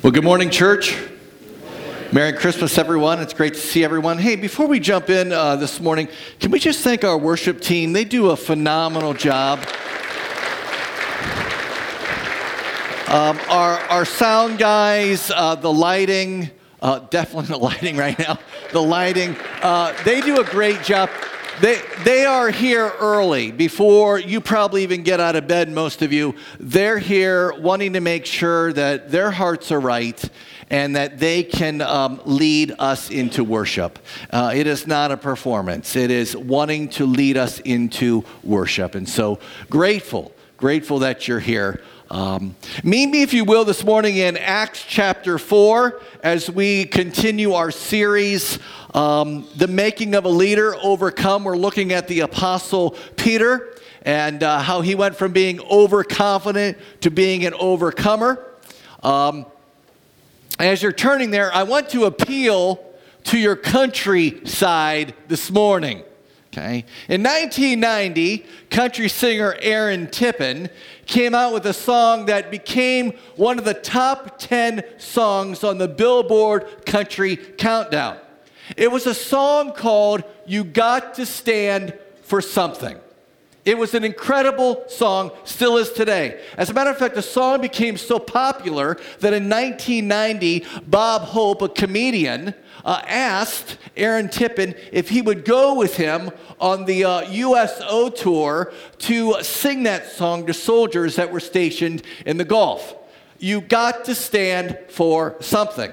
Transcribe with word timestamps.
Well, 0.00 0.12
good 0.12 0.22
morning, 0.22 0.48
church. 0.48 0.96
Merry 2.12 2.32
Christmas, 2.32 2.78
everyone. 2.78 3.18
It's 3.18 3.34
great 3.34 3.54
to 3.54 3.60
see 3.60 3.82
everyone. 3.82 4.18
Hey, 4.18 4.36
before 4.36 4.68
we 4.68 4.78
jump 4.78 5.10
in 5.10 5.32
uh, 5.32 5.56
this 5.56 5.80
morning, 5.80 6.06
can 6.38 6.52
we 6.52 6.60
just 6.60 6.84
thank 6.84 7.02
our 7.02 7.18
worship 7.18 7.60
team? 7.60 7.92
They 7.92 8.04
do 8.04 8.30
a 8.30 8.36
phenomenal 8.36 9.12
job. 9.12 9.58
Um, 13.08 13.40
our, 13.50 13.80
our 13.90 14.04
sound 14.04 14.58
guys, 14.58 15.32
uh, 15.34 15.56
the 15.56 15.72
lighting, 15.72 16.48
uh, 16.80 17.00
definitely 17.10 17.46
the 17.48 17.58
lighting 17.58 17.96
right 17.96 18.16
now, 18.20 18.38
the 18.70 18.80
lighting, 18.80 19.34
uh, 19.62 20.00
they 20.04 20.20
do 20.20 20.38
a 20.38 20.44
great 20.44 20.80
job. 20.84 21.10
They, 21.60 21.80
they 22.04 22.24
are 22.24 22.50
here 22.50 22.92
early 23.00 23.50
before 23.50 24.20
you 24.20 24.40
probably 24.40 24.84
even 24.84 25.02
get 25.02 25.18
out 25.18 25.34
of 25.34 25.48
bed, 25.48 25.68
most 25.68 26.02
of 26.02 26.12
you. 26.12 26.36
They're 26.60 26.98
here 26.98 27.52
wanting 27.52 27.94
to 27.94 28.00
make 28.00 28.26
sure 28.26 28.72
that 28.74 29.10
their 29.10 29.32
hearts 29.32 29.72
are 29.72 29.80
right 29.80 30.22
and 30.70 30.94
that 30.94 31.18
they 31.18 31.42
can 31.42 31.80
um, 31.80 32.20
lead 32.24 32.74
us 32.78 33.10
into 33.10 33.42
worship. 33.42 33.98
Uh, 34.30 34.52
it 34.54 34.68
is 34.68 34.86
not 34.86 35.10
a 35.10 35.16
performance, 35.16 35.96
it 35.96 36.12
is 36.12 36.36
wanting 36.36 36.90
to 36.90 37.06
lead 37.06 37.36
us 37.36 37.58
into 37.60 38.24
worship. 38.44 38.94
And 38.94 39.08
so 39.08 39.40
grateful, 39.68 40.30
grateful 40.58 41.00
that 41.00 41.26
you're 41.26 41.40
here. 41.40 41.82
Um, 42.10 42.56
meet 42.82 43.08
me, 43.08 43.22
if 43.22 43.34
you 43.34 43.44
will, 43.44 43.66
this 43.66 43.84
morning 43.84 44.16
in 44.16 44.38
Acts 44.38 44.82
chapter 44.86 45.38
4 45.38 46.00
as 46.22 46.50
we 46.50 46.86
continue 46.86 47.52
our 47.52 47.70
series, 47.70 48.58
um, 48.98 49.46
The 49.54 49.68
Making 49.68 50.16
of 50.16 50.24
a 50.24 50.28
Leader 50.28 50.74
Overcome. 50.82 51.44
We're 51.44 51.56
looking 51.56 51.92
at 51.92 52.08
the 52.08 52.20
Apostle 52.20 52.96
Peter 53.14 53.76
and 54.02 54.42
uh, 54.42 54.58
how 54.58 54.80
he 54.80 54.96
went 54.96 55.14
from 55.14 55.30
being 55.32 55.60
overconfident 55.60 56.76
to 57.02 57.10
being 57.12 57.46
an 57.46 57.54
overcomer. 57.54 58.44
Um, 59.04 59.46
as 60.58 60.82
you're 60.82 60.90
turning 60.90 61.30
there, 61.30 61.54
I 61.54 61.62
want 61.62 61.90
to 61.90 62.06
appeal 62.06 62.84
to 63.24 63.38
your 63.38 63.54
countryside 63.54 65.14
this 65.28 65.48
morning. 65.48 66.02
Okay. 66.52 66.84
In 67.08 67.22
1990, 67.22 68.46
country 68.68 69.08
singer 69.08 69.54
Aaron 69.60 70.10
Tippin 70.10 70.70
came 71.06 71.36
out 71.36 71.52
with 71.52 71.66
a 71.66 71.72
song 71.72 72.26
that 72.26 72.50
became 72.50 73.12
one 73.36 73.60
of 73.60 73.64
the 73.64 73.74
top 73.74 74.40
10 74.40 74.82
songs 74.98 75.62
on 75.62 75.78
the 75.78 75.86
Billboard 75.86 76.84
Country 76.84 77.36
Countdown. 77.36 78.18
It 78.76 78.90
was 78.90 79.06
a 79.06 79.14
song 79.14 79.72
called 79.72 80.22
You 80.46 80.64
Got 80.64 81.14
to 81.14 81.26
Stand 81.26 81.98
for 82.22 82.40
Something. 82.40 82.98
It 83.64 83.76
was 83.76 83.92
an 83.92 84.02
incredible 84.02 84.84
song, 84.88 85.30
still 85.44 85.76
is 85.76 85.92
today. 85.92 86.40
As 86.56 86.70
a 86.70 86.72
matter 86.72 86.88
of 86.88 86.96
fact, 86.96 87.14
the 87.14 87.20
song 87.20 87.60
became 87.60 87.98
so 87.98 88.18
popular 88.18 88.94
that 89.20 89.34
in 89.34 89.50
1990, 89.50 90.64
Bob 90.86 91.22
Hope, 91.22 91.60
a 91.60 91.68
comedian, 91.68 92.54
uh, 92.82 93.02
asked 93.06 93.76
Aaron 93.94 94.30
Tippin 94.30 94.74
if 94.90 95.10
he 95.10 95.20
would 95.20 95.44
go 95.44 95.74
with 95.74 95.96
him 95.96 96.30
on 96.58 96.86
the 96.86 97.04
uh, 97.04 97.30
USO 97.30 98.08
tour 98.08 98.72
to 99.00 99.42
sing 99.42 99.82
that 99.82 100.06
song 100.12 100.46
to 100.46 100.54
soldiers 100.54 101.16
that 101.16 101.30
were 101.30 101.40
stationed 101.40 102.02
in 102.24 102.38
the 102.38 102.46
Gulf. 102.46 102.94
You 103.38 103.60
got 103.60 104.06
to 104.06 104.14
stand 104.14 104.78
for 104.88 105.36
something. 105.40 105.92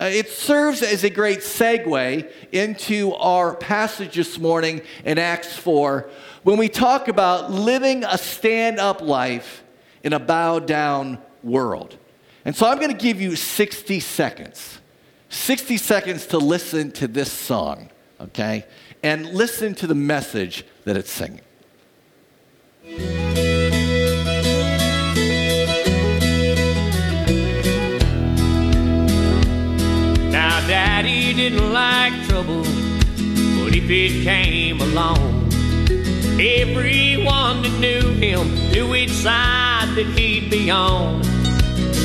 Uh, 0.00 0.04
it 0.04 0.28
serves 0.28 0.82
as 0.82 1.02
a 1.02 1.10
great 1.10 1.40
segue 1.40 2.30
into 2.52 3.12
our 3.14 3.54
passage 3.56 4.14
this 4.14 4.38
morning 4.38 4.80
in 5.04 5.18
Acts 5.18 5.56
4 5.56 6.08
when 6.44 6.56
we 6.56 6.68
talk 6.68 7.08
about 7.08 7.50
living 7.50 8.04
a 8.04 8.16
stand 8.16 8.78
up 8.78 9.00
life 9.00 9.64
in 10.04 10.12
a 10.12 10.20
bow 10.20 10.60
down 10.60 11.18
world. 11.42 11.96
And 12.44 12.54
so 12.54 12.68
I'm 12.68 12.78
going 12.78 12.92
to 12.92 12.96
give 12.96 13.20
you 13.20 13.34
60 13.34 13.98
seconds. 13.98 14.78
60 15.30 15.76
seconds 15.76 16.26
to 16.26 16.38
listen 16.38 16.92
to 16.92 17.08
this 17.08 17.32
song, 17.32 17.90
okay? 18.20 18.64
And 19.02 19.26
listen 19.26 19.74
to 19.76 19.88
the 19.88 19.96
message 19.96 20.64
that 20.84 20.96
it's 20.96 21.10
singing. 21.10 21.40
Daddy 31.28 31.50
didn't 31.50 31.74
like 31.74 32.14
trouble, 32.26 32.62
but 32.62 33.76
if 33.76 33.90
it 33.90 34.24
came 34.24 34.80
along, 34.80 35.44
everyone 36.40 37.60
that 37.60 37.76
knew 37.78 38.14
him 38.14 38.54
knew 38.72 38.88
which 38.88 39.10
side 39.10 39.88
that 39.94 40.06
he'd 40.16 40.50
be 40.50 40.70
on. 40.70 41.22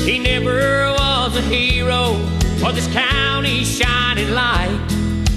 He 0.04 0.18
never 0.18 0.92
was 0.92 1.38
a 1.38 1.40
hero 1.40 2.20
or 2.62 2.72
this 2.72 2.86
county's 2.92 3.66
shining 3.66 4.30
light, 4.32 4.78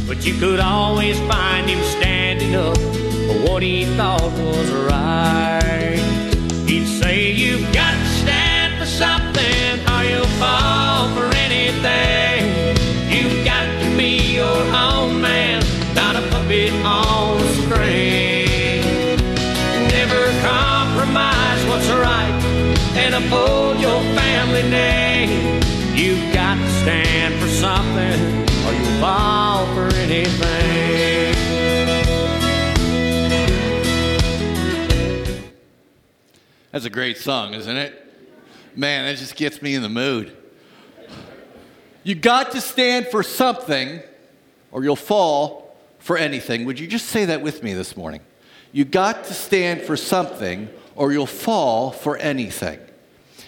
but 0.05 0.25
you 0.25 0.37
could 0.37 0.59
always 0.59 1.17
find 1.19 1.69
him 1.69 1.81
standing 1.85 2.55
up 2.55 2.75
for 2.75 3.49
what 3.49 3.63
he 3.63 3.85
thought 3.95 4.21
was 4.21 4.69
right. 4.91 6.01
He'd 6.67 6.87
say, 6.87 7.31
You've 7.31 7.71
got 7.71 7.93
to 7.93 8.09
stand 8.19 8.79
for 8.79 8.85
something, 8.85 9.79
or 9.93 10.03
you'll 10.03 10.25
fall 10.41 10.86
uphold 23.17 23.79
your 23.79 23.99
family 24.13 24.61
name. 24.69 25.59
You've 25.95 26.31
got 26.35 26.55
to 26.55 26.69
stand 26.81 27.33
for 27.41 27.47
something 27.47 28.45
or 28.63 28.73
you'll 28.73 29.01
fall 29.01 29.65
for 29.73 29.87
anything. 29.95 31.33
That's 36.71 36.85
a 36.85 36.91
great 36.91 37.17
song, 37.17 37.55
isn't 37.55 37.75
it? 37.75 38.05
Man, 38.75 39.05
that 39.05 39.17
just 39.17 39.35
gets 39.35 39.63
me 39.63 39.73
in 39.73 39.81
the 39.81 39.89
mood. 39.89 40.37
You 42.03 42.13
got 42.13 42.51
to 42.51 42.61
stand 42.61 43.07
for 43.07 43.23
something 43.23 43.99
or 44.71 44.83
you'll 44.83 44.95
fall 44.95 45.75
for 45.97 46.19
anything. 46.19 46.65
Would 46.65 46.79
you 46.79 46.85
just 46.85 47.07
say 47.07 47.25
that 47.25 47.41
with 47.41 47.63
me 47.63 47.73
this 47.73 47.97
morning? 47.97 48.21
You 48.71 48.85
got 48.85 49.23
to 49.23 49.33
stand 49.33 49.81
for 49.81 49.97
something 49.97 50.69
or 50.95 51.11
you'll 51.11 51.25
fall 51.25 51.89
for 51.89 52.15
anything. 52.17 52.79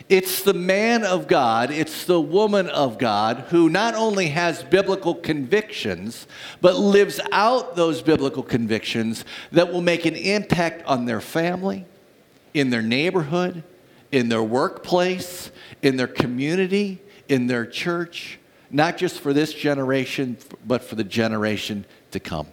It's 0.09 0.41
the 0.41 0.55
man 0.55 1.03
of 1.03 1.27
God, 1.27 1.69
it's 1.69 2.05
the 2.05 2.19
woman 2.19 2.67
of 2.67 2.97
God 2.97 3.45
who 3.49 3.69
not 3.69 3.93
only 3.93 4.29
has 4.29 4.63
biblical 4.63 5.13
convictions, 5.13 6.25
but 6.61 6.77
lives 6.77 7.19
out 7.31 7.75
those 7.75 8.01
biblical 8.01 8.41
convictions 8.41 9.23
that 9.51 9.71
will 9.71 9.83
make 9.83 10.05
an 10.07 10.15
impact 10.15 10.83
on 10.87 11.05
their 11.05 11.21
family, 11.21 11.85
in 12.55 12.71
their 12.71 12.81
neighborhood, 12.81 13.61
in 14.11 14.29
their 14.29 14.41
workplace, 14.41 15.51
in 15.83 15.95
their 15.95 16.07
community, 16.07 16.99
in 17.27 17.45
their 17.45 17.67
church, 17.67 18.39
not 18.71 18.97
just 18.97 19.19
for 19.19 19.31
this 19.31 19.53
generation, 19.53 20.37
but 20.65 20.83
for 20.83 20.95
the 20.95 21.03
generation 21.03 21.85
to 22.09 22.19
come. 22.19 22.47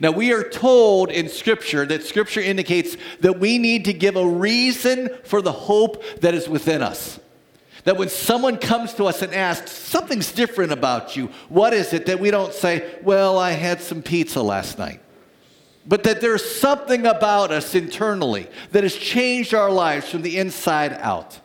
Now, 0.00 0.10
we 0.10 0.32
are 0.32 0.42
told 0.42 1.10
in 1.10 1.28
Scripture 1.28 1.84
that 1.86 2.04
Scripture 2.04 2.40
indicates 2.40 2.96
that 3.20 3.38
we 3.38 3.58
need 3.58 3.84
to 3.86 3.92
give 3.92 4.16
a 4.16 4.26
reason 4.26 5.10
for 5.24 5.42
the 5.42 5.52
hope 5.52 6.02
that 6.20 6.34
is 6.34 6.48
within 6.48 6.82
us. 6.82 7.20
That 7.84 7.96
when 7.96 8.08
someone 8.08 8.58
comes 8.58 8.94
to 8.94 9.04
us 9.06 9.22
and 9.22 9.34
asks, 9.34 9.72
something's 9.72 10.32
different 10.32 10.72
about 10.72 11.16
you, 11.16 11.30
what 11.48 11.72
is 11.72 11.92
it? 11.92 12.06
That 12.06 12.20
we 12.20 12.30
don't 12.30 12.54
say, 12.54 12.94
well, 13.02 13.38
I 13.38 13.52
had 13.52 13.80
some 13.80 14.02
pizza 14.02 14.40
last 14.40 14.78
night. 14.78 15.00
But 15.84 16.04
that 16.04 16.20
there's 16.20 16.48
something 16.48 17.06
about 17.06 17.50
us 17.50 17.74
internally 17.74 18.46
that 18.70 18.84
has 18.84 18.94
changed 18.94 19.52
our 19.52 19.70
lives 19.70 20.08
from 20.08 20.22
the 20.22 20.38
inside 20.38 20.92
out. 20.92 21.40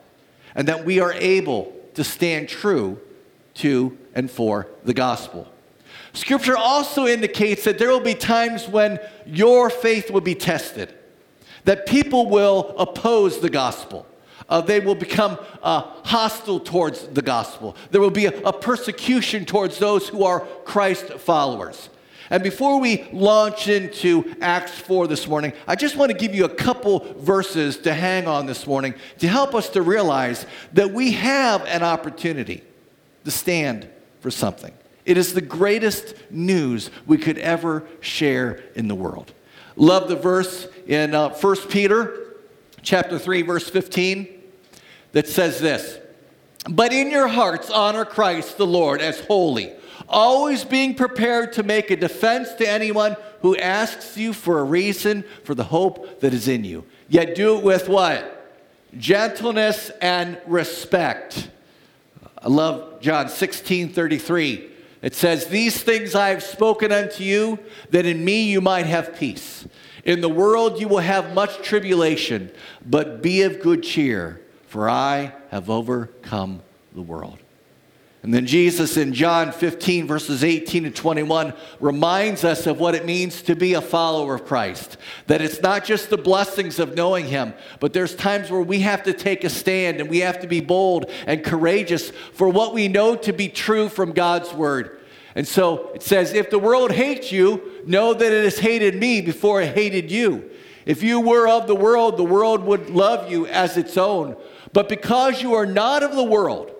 And 0.54 0.68
that 0.68 0.86
we 0.86 1.00
are 1.00 1.14
able 1.14 1.74
to 1.96 2.04
stand 2.04 2.50
true 2.50 3.00
to 3.56 3.98
and 4.14 4.30
for 4.30 4.68
the 4.84 4.94
gospel. 4.94 5.52
Scripture 6.18 6.58
also 6.58 7.06
indicates 7.06 7.64
that 7.66 7.78
there 7.78 7.90
will 7.90 8.00
be 8.00 8.16
times 8.16 8.68
when 8.68 9.00
your 9.28 9.70
faith 9.70 10.10
will 10.10 10.20
be 10.20 10.34
tested, 10.34 10.92
that 11.66 11.86
people 11.86 12.28
will 12.28 12.74
oppose 12.80 13.40
the 13.40 13.52
gospel. 13.52 14.08
Uh, 14.50 14.60
they 14.60 14.80
will 14.80 14.96
become 14.96 15.38
uh, 15.62 15.82
hostile 16.04 16.60
towards 16.60 17.08
the 17.10 17.22
gospel. 17.22 17.76
There 17.92 18.02
will 18.02 18.10
be 18.10 18.26
a, 18.26 18.36
a 18.42 18.52
persecution 18.52 19.46
towards 19.46 19.78
those 19.78 20.10
who 20.10 20.24
are 20.24 20.40
Christ 20.66 21.06
followers. 21.20 21.90
And 22.32 22.42
before 22.42 22.80
we 22.80 23.08
launch 23.14 23.68
into 23.68 24.36
Acts 24.42 24.72
4 24.72 25.06
this 25.06 25.28
morning, 25.28 25.54
I 25.68 25.76
just 25.76 25.98
want 25.98 26.12
to 26.12 26.18
give 26.18 26.34
you 26.34 26.46
a 26.46 26.50
couple 26.50 27.14
verses 27.20 27.78
to 27.80 27.94
hang 27.94 28.28
on 28.28 28.48
this 28.48 28.66
morning 28.66 28.96
to 29.20 29.28
help 29.28 29.54
us 29.54 29.70
to 29.70 29.84
realize 29.84 30.48
that 30.74 30.92
we 30.92 31.12
have 31.12 31.64
an 31.66 31.84
opportunity 31.84 32.64
to 33.24 33.30
stand 33.30 33.88
for 34.20 34.32
something. 34.32 34.74
It 35.08 35.18
is 35.18 35.34
the 35.34 35.42
greatest 35.42 36.16
news 36.30 36.92
we 37.06 37.18
could 37.18 37.38
ever 37.38 37.88
share 38.02 38.62
in 38.76 38.90
the 38.90 38.94
world. 38.94 39.32
Love 39.78 40.10
the 40.10 40.18
verse 40.18 40.68
in 40.86 41.16
uh, 41.16 41.30
1 41.30 41.56
Peter 41.70 42.36
chapter 42.82 43.18
3 43.18 43.42
verse 43.44 43.70
15 43.70 44.28
that 45.14 45.30
says 45.30 45.62
this. 45.62 45.98
But 46.70 46.92
in 46.92 47.10
your 47.10 47.30
hearts, 47.30 47.70
honor 47.70 48.04
Christ 48.04 48.58
the 48.58 48.68
Lord 48.68 49.00
as 49.00 49.22
holy, 49.22 49.72
always 50.10 50.66
being 50.66 50.94
prepared 50.94 51.54
to 51.54 51.64
make 51.64 51.90
a 51.90 51.96
defense 51.96 52.54
to 52.56 52.70
anyone 52.70 53.16
who 53.42 53.56
asks 53.56 54.18
you 54.18 54.34
for 54.34 54.60
a 54.60 54.64
reason 54.66 55.24
for 55.46 55.56
the 55.56 55.64
hope 55.64 56.20
that 56.20 56.34
is 56.34 56.50
in 56.50 56.66
you. 56.66 56.84
Yet 57.08 57.34
do 57.34 57.58
it 57.58 57.64
with 57.64 57.88
what? 57.88 58.34
Gentleness 58.98 59.90
and 60.02 60.38
respect. 60.46 61.50
I 62.38 62.50
love 62.50 63.00
John 63.00 63.30
16 63.30 63.94
33. 63.94 64.72
It 65.02 65.16
says, 65.16 65.48
These 65.48 65.82
things 65.82 66.16
I 66.16 66.30
have 66.30 66.44
spoken 66.44 66.92
unto 66.92 67.24
you, 67.24 67.60
that 67.92 68.06
in 68.06 68.24
me 68.24 68.44
you 68.44 68.62
might 68.62 68.86
have 68.86 69.16
peace. 69.16 69.68
In 70.04 70.22
the 70.22 70.30
world 70.30 70.80
you 70.80 70.88
will 70.88 71.00
have 71.00 71.34
much 71.34 71.58
tribulation, 71.62 72.52
but 72.86 73.22
be 73.22 73.44
of 73.44 73.60
good 73.60 73.84
cheer, 73.84 74.42
for 74.68 74.90
I 74.90 75.34
have 75.50 75.70
overcome 75.70 76.62
the 76.94 77.02
world. 77.02 77.40
And 78.28 78.34
then 78.34 78.46
Jesus 78.46 78.98
in 78.98 79.14
John 79.14 79.54
15, 79.54 80.06
verses 80.06 80.44
18 80.44 80.84
to 80.84 80.92
21, 80.92 81.54
reminds 81.80 82.44
us 82.44 82.68
of 82.68 82.78
what 82.78 82.94
it 82.94 83.06
means 83.06 83.42
to 83.44 83.56
be 83.56 83.74
a 83.74 83.80
follower 83.80 84.36
of 84.36 84.44
Christ. 84.44 84.98
That 85.28 85.42
it's 85.42 85.62
not 85.62 85.86
just 85.86 86.10
the 86.10 86.18
blessings 86.18 86.78
of 86.78 86.94
knowing 86.94 87.28
Him, 87.28 87.54
but 87.80 87.94
there's 87.94 88.14
times 88.14 88.52
where 88.52 88.62
we 88.62 88.82
have 88.82 89.04
to 89.04 89.14
take 89.14 89.46
a 89.46 89.50
stand 89.50 90.02
and 90.02 90.10
we 90.10 90.20
have 90.20 90.42
to 90.42 90.48
be 90.48 90.60
bold 90.60 91.10
and 91.26 91.42
courageous 91.42 92.10
for 92.34 92.50
what 92.50 92.74
we 92.74 92.90
know 92.90 93.16
to 93.16 93.32
be 93.32 93.48
true 93.48 93.88
from 93.88 94.12
God's 94.12 94.54
Word. 94.54 95.00
And 95.34 95.48
so 95.48 95.94
it 95.94 96.04
says, 96.04 96.34
if 96.34 96.50
the 96.50 96.60
world 96.60 96.92
hates 96.92 97.32
you, 97.32 97.82
know 97.86 98.14
that 98.14 98.34
it 98.34 98.44
has 98.44 98.60
hated 98.60 98.96
me 98.96 99.22
before 99.22 99.62
it 99.62 99.74
hated 99.74 100.12
you. 100.12 100.52
If 100.86 101.02
you 101.02 101.22
were 101.22 101.48
of 101.48 101.66
the 101.66 101.76
world, 101.76 102.18
the 102.18 102.26
world 102.26 102.66
would 102.66 102.90
love 102.90 103.32
you 103.32 103.48
as 103.48 103.78
its 103.78 103.96
own. 103.96 104.36
But 104.74 104.90
because 104.90 105.42
you 105.42 105.54
are 105.54 105.66
not 105.66 106.04
of 106.04 106.14
the 106.14 106.26
world, 106.26 106.74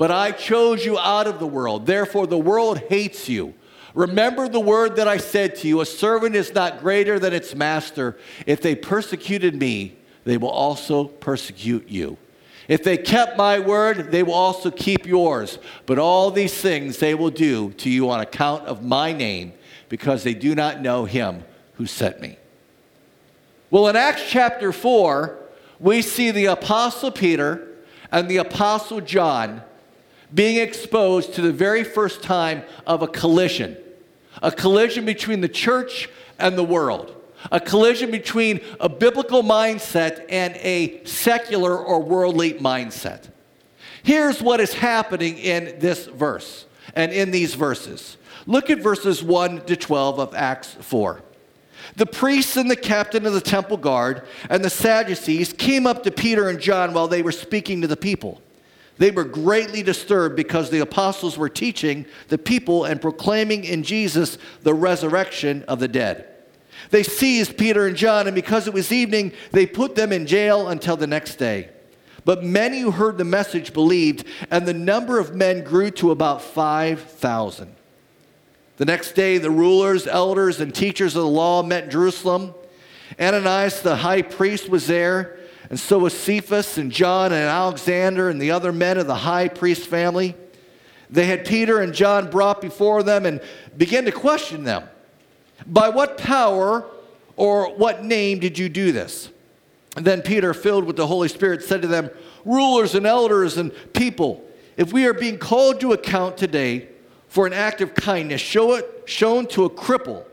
but 0.00 0.10
I 0.10 0.30
chose 0.32 0.82
you 0.82 0.98
out 0.98 1.26
of 1.26 1.38
the 1.38 1.46
world, 1.46 1.84
therefore 1.84 2.26
the 2.26 2.38
world 2.38 2.78
hates 2.88 3.28
you. 3.28 3.52
Remember 3.92 4.48
the 4.48 4.58
word 4.58 4.96
that 4.96 5.06
I 5.06 5.18
said 5.18 5.56
to 5.56 5.68
you 5.68 5.82
a 5.82 5.84
servant 5.84 6.34
is 6.34 6.54
not 6.54 6.80
greater 6.80 7.18
than 7.18 7.34
its 7.34 7.54
master. 7.54 8.16
If 8.46 8.62
they 8.62 8.74
persecuted 8.74 9.54
me, 9.54 9.98
they 10.24 10.38
will 10.38 10.48
also 10.48 11.04
persecute 11.04 11.86
you. 11.90 12.16
If 12.66 12.82
they 12.82 12.96
kept 12.96 13.36
my 13.36 13.58
word, 13.58 14.10
they 14.10 14.22
will 14.22 14.32
also 14.32 14.70
keep 14.70 15.04
yours. 15.04 15.58
But 15.84 15.98
all 15.98 16.30
these 16.30 16.54
things 16.54 16.96
they 16.96 17.14
will 17.14 17.28
do 17.28 17.72
to 17.74 17.90
you 17.90 18.08
on 18.08 18.20
account 18.20 18.64
of 18.64 18.82
my 18.82 19.12
name, 19.12 19.52
because 19.90 20.24
they 20.24 20.32
do 20.32 20.54
not 20.54 20.80
know 20.80 21.04
him 21.04 21.44
who 21.74 21.84
sent 21.84 22.22
me. 22.22 22.38
Well, 23.70 23.86
in 23.88 23.96
Acts 23.96 24.22
chapter 24.30 24.72
4, 24.72 25.38
we 25.78 26.00
see 26.00 26.30
the 26.30 26.46
Apostle 26.46 27.10
Peter 27.10 27.68
and 28.10 28.30
the 28.30 28.38
Apostle 28.38 29.02
John 29.02 29.62
being 30.32 30.56
exposed 30.56 31.34
to 31.34 31.42
the 31.42 31.52
very 31.52 31.84
first 31.84 32.22
time 32.22 32.62
of 32.86 33.02
a 33.02 33.08
collision 33.08 33.76
a 34.42 34.50
collision 34.50 35.04
between 35.04 35.40
the 35.40 35.48
church 35.48 36.08
and 36.38 36.56
the 36.56 36.64
world, 36.64 37.14
a 37.50 37.60
collision 37.60 38.10
between 38.10 38.60
a 38.78 38.88
biblical 38.88 39.42
mindset 39.42 40.24
and 40.28 40.54
a 40.56 41.04
secular 41.04 41.76
or 41.76 42.00
worldly 42.00 42.54
mindset. 42.54 43.28
Here's 44.02 44.42
what 44.42 44.60
is 44.60 44.72
happening 44.72 45.36
in 45.38 45.78
this 45.78 46.06
verse 46.06 46.66
and 46.94 47.12
in 47.12 47.30
these 47.30 47.54
verses. 47.54 48.16
Look 48.46 48.70
at 48.70 48.78
verses 48.78 49.22
1 49.22 49.66
to 49.66 49.76
12 49.76 50.18
of 50.18 50.34
Acts 50.34 50.74
4. 50.80 51.22
The 51.96 52.06
priests 52.06 52.56
and 52.56 52.70
the 52.70 52.76
captain 52.76 53.26
of 53.26 53.32
the 53.32 53.40
temple 53.40 53.76
guard 53.76 54.26
and 54.48 54.64
the 54.64 54.70
Sadducees 54.70 55.52
came 55.52 55.86
up 55.86 56.02
to 56.04 56.10
Peter 56.10 56.48
and 56.48 56.60
John 56.60 56.94
while 56.94 57.08
they 57.08 57.22
were 57.22 57.32
speaking 57.32 57.82
to 57.82 57.86
the 57.86 57.96
people. 57.96 58.40
They 59.00 59.10
were 59.10 59.24
greatly 59.24 59.82
disturbed 59.82 60.36
because 60.36 60.68
the 60.68 60.80
apostles 60.80 61.38
were 61.38 61.48
teaching 61.48 62.04
the 62.28 62.36
people 62.36 62.84
and 62.84 63.00
proclaiming 63.00 63.64
in 63.64 63.82
Jesus 63.82 64.36
the 64.60 64.74
resurrection 64.74 65.64
of 65.66 65.80
the 65.80 65.88
dead. 65.88 66.26
They 66.90 67.02
seized 67.02 67.56
Peter 67.56 67.86
and 67.86 67.96
John, 67.96 68.26
and 68.26 68.34
because 68.34 68.66
it 68.66 68.74
was 68.74 68.92
evening, 68.92 69.32
they 69.52 69.64
put 69.64 69.94
them 69.94 70.12
in 70.12 70.26
jail 70.26 70.68
until 70.68 70.98
the 70.98 71.06
next 71.06 71.36
day. 71.36 71.70
But 72.26 72.44
many 72.44 72.80
who 72.80 72.90
heard 72.90 73.16
the 73.16 73.24
message 73.24 73.72
believed, 73.72 74.26
and 74.50 74.68
the 74.68 74.74
number 74.74 75.18
of 75.18 75.34
men 75.34 75.64
grew 75.64 75.90
to 75.92 76.10
about 76.10 76.42
5,000. 76.42 77.74
The 78.76 78.84
next 78.84 79.12
day, 79.12 79.38
the 79.38 79.50
rulers, 79.50 80.06
elders, 80.06 80.60
and 80.60 80.74
teachers 80.74 81.16
of 81.16 81.22
the 81.22 81.28
law 81.28 81.62
met 81.62 81.84
in 81.84 81.90
Jerusalem. 81.90 82.52
Ananias, 83.18 83.80
the 83.80 83.96
high 83.96 84.20
priest, 84.20 84.68
was 84.68 84.86
there 84.86 85.39
and 85.70 85.78
so 85.78 86.00
was 86.00 86.24
Caiaphas 86.24 86.78
and 86.78 86.90
John 86.90 87.32
and 87.32 87.44
Alexander 87.44 88.28
and 88.28 88.42
the 88.42 88.50
other 88.50 88.72
men 88.72 88.98
of 88.98 89.06
the 89.06 89.14
high 89.14 89.46
priest 89.46 89.86
family. 89.86 90.34
They 91.08 91.26
had 91.26 91.46
Peter 91.46 91.80
and 91.80 91.94
John 91.94 92.28
brought 92.28 92.60
before 92.60 93.04
them 93.04 93.24
and 93.24 93.40
began 93.76 94.04
to 94.04 94.12
question 94.12 94.64
them. 94.64 94.88
By 95.64 95.88
what 95.88 96.18
power 96.18 96.84
or 97.36 97.72
what 97.76 98.04
name 98.04 98.40
did 98.40 98.58
you 98.58 98.68
do 98.68 98.90
this? 98.90 99.30
And 99.96 100.04
then 100.04 100.22
Peter, 100.22 100.54
filled 100.54 100.84
with 100.84 100.96
the 100.96 101.06
Holy 101.06 101.28
Spirit, 101.28 101.62
said 101.62 101.82
to 101.82 101.88
them, 101.88 102.10
Rulers 102.44 102.94
and 102.94 103.06
elders 103.06 103.56
and 103.56 103.72
people, 103.92 104.44
if 104.76 104.92
we 104.92 105.06
are 105.06 105.14
being 105.14 105.38
called 105.38 105.80
to 105.80 105.92
account 105.92 106.36
today 106.36 106.88
for 107.28 107.46
an 107.46 107.52
act 107.52 107.80
of 107.80 107.94
kindness 107.94 108.40
show 108.40 108.74
it, 108.74 109.04
shown 109.04 109.46
to 109.48 109.64
a 109.64 109.70
cripple 109.70 110.24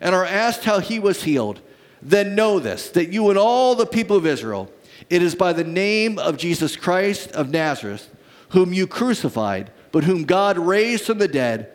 and 0.00 0.14
are 0.14 0.24
asked 0.24 0.64
how 0.64 0.78
he 0.78 0.98
was 1.00 1.24
healed, 1.24 1.60
then 2.02 2.34
know 2.34 2.60
this, 2.60 2.90
that 2.90 3.12
you 3.12 3.30
and 3.30 3.38
all 3.38 3.74
the 3.74 3.86
people 3.86 4.16
of 4.16 4.26
Israel 4.26 4.70
it 5.10 5.22
is 5.22 5.34
by 5.34 5.52
the 5.52 5.64
name 5.64 6.18
of 6.18 6.36
Jesus 6.36 6.76
Christ 6.76 7.30
of 7.32 7.50
Nazareth, 7.50 8.08
whom 8.50 8.72
you 8.72 8.86
crucified, 8.86 9.70
but 9.92 10.04
whom 10.04 10.24
God 10.24 10.58
raised 10.58 11.04
from 11.04 11.18
the 11.18 11.28
dead, 11.28 11.70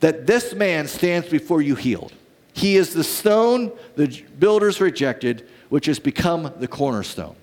that 0.00 0.26
this 0.26 0.54
man 0.54 0.86
stands 0.86 1.28
before 1.28 1.62
you 1.62 1.74
healed. 1.74 2.12
He 2.52 2.76
is 2.76 2.94
the 2.94 3.04
stone 3.04 3.72
the 3.96 4.22
builders 4.38 4.80
rejected, 4.80 5.48
which 5.70 5.86
has 5.86 5.98
become 5.98 6.52
the 6.58 6.68
cornerstone. 6.68 7.36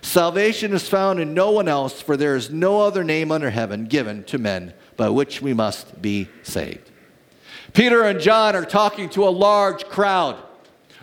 Salvation 0.00 0.72
is 0.72 0.88
found 0.88 1.20
in 1.20 1.34
no 1.34 1.50
one 1.50 1.68
else, 1.68 2.00
for 2.00 2.16
there 2.16 2.36
is 2.36 2.50
no 2.50 2.80
other 2.80 3.04
name 3.04 3.30
under 3.30 3.50
heaven 3.50 3.86
given 3.86 4.24
to 4.24 4.38
men 4.38 4.72
by 4.96 5.08
which 5.08 5.42
we 5.42 5.52
must 5.52 6.00
be 6.00 6.28
saved. 6.42 6.90
Peter 7.72 8.02
and 8.02 8.20
John 8.20 8.56
are 8.56 8.64
talking 8.64 9.10
to 9.10 9.26
a 9.26 9.30
large 9.30 9.84
crowd. 9.84 10.42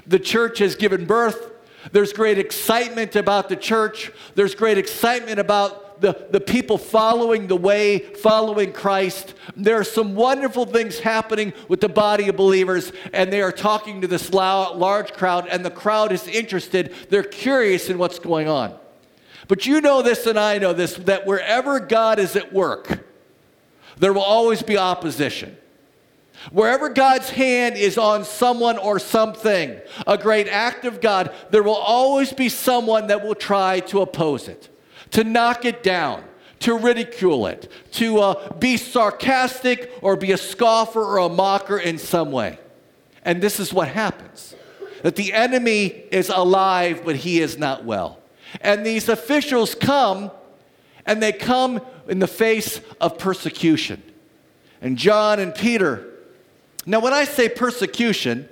The 0.08 0.20
church 0.20 0.60
has 0.60 0.76
given 0.76 1.06
birth 1.06 1.52
there's 1.92 2.14
great 2.14 2.38
excitement 2.38 3.16
about 3.16 3.50
the 3.50 3.56
church. 3.56 4.12
There's 4.36 4.56
great 4.56 4.78
excitement 4.78 5.40
about 5.40 6.02
the, 6.02 6.28
the 6.32 6.40
people 6.40 6.78
following 6.78 7.48
the 7.48 7.56
way, 7.56 8.00
following 8.00 8.74
Christ. 8.74 9.34
There 9.56 9.80
are 9.80 9.84
some 9.84 10.16
wonderful 10.16 10.66
things 10.66 11.00
happening 11.00 11.54
with 11.68 11.82
the 11.82 11.90
body 11.90 12.30
of 12.30 12.36
believers, 12.36 12.92
and 13.14 13.32
they 13.32 13.42
are 13.42 13.52
talking 13.52 14.02
to 14.02 14.08
this 14.08 14.32
large 14.34 15.14
crowd, 15.14 15.48
and 15.48 15.66
the 15.66 15.72
crowd 15.72 16.12
is 16.12 16.28
interested. 16.28 16.94
They're 17.10 17.24
curious 17.24 17.90
in 17.90 17.98
what's 17.98 18.20
going 18.20 18.48
on. 18.48 18.78
But 19.48 19.66
you 19.66 19.82
know 19.82 20.02
this, 20.02 20.26
and 20.26 20.40
I 20.40 20.58
know 20.58 20.74
this 20.74 20.96
that 20.96 21.26
wherever 21.26 21.80
God 21.80 22.20
is 22.20 22.36
at 22.36 22.54
work, 22.54 23.06
there 23.98 24.14
will 24.14 24.22
always 24.22 24.64
be 24.64 24.78
opposition. 24.78 25.58
Wherever 26.52 26.90
God's 26.90 27.30
hand 27.30 27.78
is 27.78 27.98
on 27.98 28.26
someone 28.26 28.78
or 28.78 29.00
something, 29.00 29.80
a 30.06 30.18
great 30.18 30.48
act 30.48 30.86
of 30.86 31.00
God, 31.00 31.34
there 31.52 31.64
will 31.64 31.74
always 31.74 32.34
be 32.34 32.50
someone 32.50 33.08
that 33.08 33.24
will 33.24 33.36
try 33.36 33.80
to 33.82 34.02
oppose 34.02 34.48
it, 34.48 34.70
to 35.12 35.24
knock 35.24 35.64
it 35.66 35.84
down, 35.84 36.24
to 36.60 36.78
ridicule 36.78 37.48
it, 37.48 37.72
to 37.92 38.20
uh, 38.20 38.54
be 38.54 38.78
sarcastic 38.78 39.92
or 40.02 40.16
be 40.16 40.32
a 40.32 40.38
scoffer 40.38 41.02
or 41.02 41.18
a 41.18 41.30
mocker 41.30 41.78
in 41.78 41.98
some 41.98 42.32
way. 42.32 42.60
And 43.24 43.42
this 43.42 43.60
is 43.60 43.74
what 43.74 43.88
happens 43.88 44.56
that 45.04 45.18
the 45.18 45.34
enemy 45.34 45.88
is 46.12 46.30
alive, 46.30 47.02
but 47.04 47.18
he 47.18 47.42
is 47.42 47.58
not 47.58 47.84
well. 47.84 48.20
And 48.62 48.86
these 48.86 49.10
officials 49.10 49.76
come, 49.76 50.32
and 51.06 51.22
they 51.22 51.34
come 51.34 51.82
in 52.08 52.20
the 52.20 52.28
face 52.28 52.80
of 53.02 53.18
persecution. 53.18 54.02
And 54.82 54.98
John 54.98 55.40
and 55.40 55.54
Peter, 55.54 56.13
now, 56.86 57.00
when 57.00 57.14
I 57.14 57.24
say 57.24 57.48
persecution, 57.50 58.50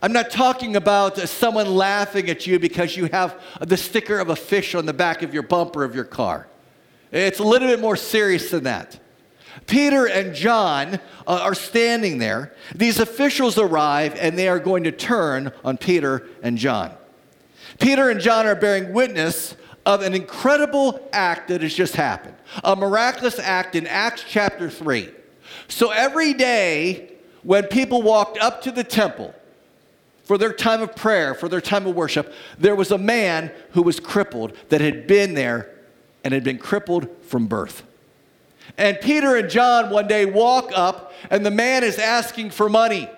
I'm 0.00 0.12
not 0.12 0.30
talking 0.30 0.76
about 0.76 1.18
someone 1.18 1.74
laughing 1.74 2.30
at 2.30 2.46
you 2.46 2.58
because 2.58 2.96
you 2.96 3.06
have 3.06 3.40
the 3.60 3.76
sticker 3.76 4.18
of 4.18 4.30
a 4.30 4.36
fish 4.36 4.74
on 4.74 4.86
the 4.86 4.92
back 4.92 5.22
of 5.22 5.34
your 5.34 5.42
bumper 5.42 5.84
of 5.84 5.94
your 5.94 6.04
car. 6.04 6.46
It's 7.10 7.40
a 7.40 7.44
little 7.44 7.68
bit 7.68 7.80
more 7.80 7.96
serious 7.96 8.50
than 8.50 8.64
that. 8.64 9.00
Peter 9.66 10.06
and 10.06 10.34
John 10.34 10.94
uh, 10.94 10.98
are 11.26 11.54
standing 11.54 12.18
there. 12.18 12.54
These 12.74 13.00
officials 13.00 13.58
arrive 13.58 14.14
and 14.18 14.38
they 14.38 14.48
are 14.48 14.60
going 14.60 14.84
to 14.84 14.92
turn 14.92 15.52
on 15.64 15.78
Peter 15.78 16.28
and 16.42 16.56
John. 16.56 16.92
Peter 17.80 18.08
and 18.08 18.20
John 18.20 18.46
are 18.46 18.54
bearing 18.54 18.92
witness 18.92 19.56
of 19.84 20.02
an 20.02 20.14
incredible 20.14 21.08
act 21.12 21.48
that 21.48 21.62
has 21.62 21.74
just 21.74 21.96
happened, 21.96 22.36
a 22.62 22.76
miraculous 22.76 23.38
act 23.38 23.74
in 23.74 23.86
Acts 23.86 24.24
chapter 24.26 24.70
3. 24.70 25.10
So 25.68 25.90
every 25.90 26.34
day, 26.34 27.17
when 27.48 27.64
people 27.64 28.02
walked 28.02 28.36
up 28.36 28.60
to 28.60 28.70
the 28.70 28.84
temple 28.84 29.34
for 30.24 30.36
their 30.36 30.52
time 30.52 30.82
of 30.82 30.94
prayer, 30.94 31.32
for 31.32 31.48
their 31.48 31.62
time 31.62 31.86
of 31.86 31.94
worship, 31.94 32.30
there 32.58 32.74
was 32.74 32.90
a 32.90 32.98
man 32.98 33.50
who 33.70 33.80
was 33.80 33.98
crippled 33.98 34.54
that 34.68 34.82
had 34.82 35.06
been 35.06 35.32
there 35.32 35.74
and 36.22 36.34
had 36.34 36.44
been 36.44 36.58
crippled 36.58 37.08
from 37.22 37.46
birth. 37.46 37.84
And 38.76 39.00
Peter 39.00 39.34
and 39.34 39.48
John 39.48 39.88
one 39.88 40.06
day 40.06 40.26
walk 40.26 40.72
up, 40.74 41.14
and 41.30 41.46
the 41.46 41.50
man 41.50 41.84
is 41.84 41.98
asking 41.98 42.50
for 42.50 42.68
money. 42.68 43.08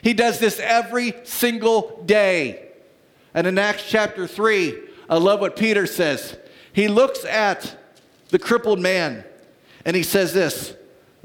He 0.00 0.14
does 0.14 0.38
this 0.38 0.58
every 0.58 1.12
single 1.24 2.02
day. 2.06 2.66
And 3.34 3.46
in 3.46 3.58
Acts 3.58 3.84
chapter 3.86 4.26
3, 4.26 4.74
I 5.10 5.18
love 5.18 5.40
what 5.40 5.54
Peter 5.54 5.86
says. 5.86 6.34
He 6.72 6.88
looks 6.88 7.26
at 7.26 7.76
the 8.30 8.38
crippled 8.38 8.80
man 8.80 9.22
and 9.84 9.94
he 9.94 10.02
says 10.02 10.32
this 10.32 10.74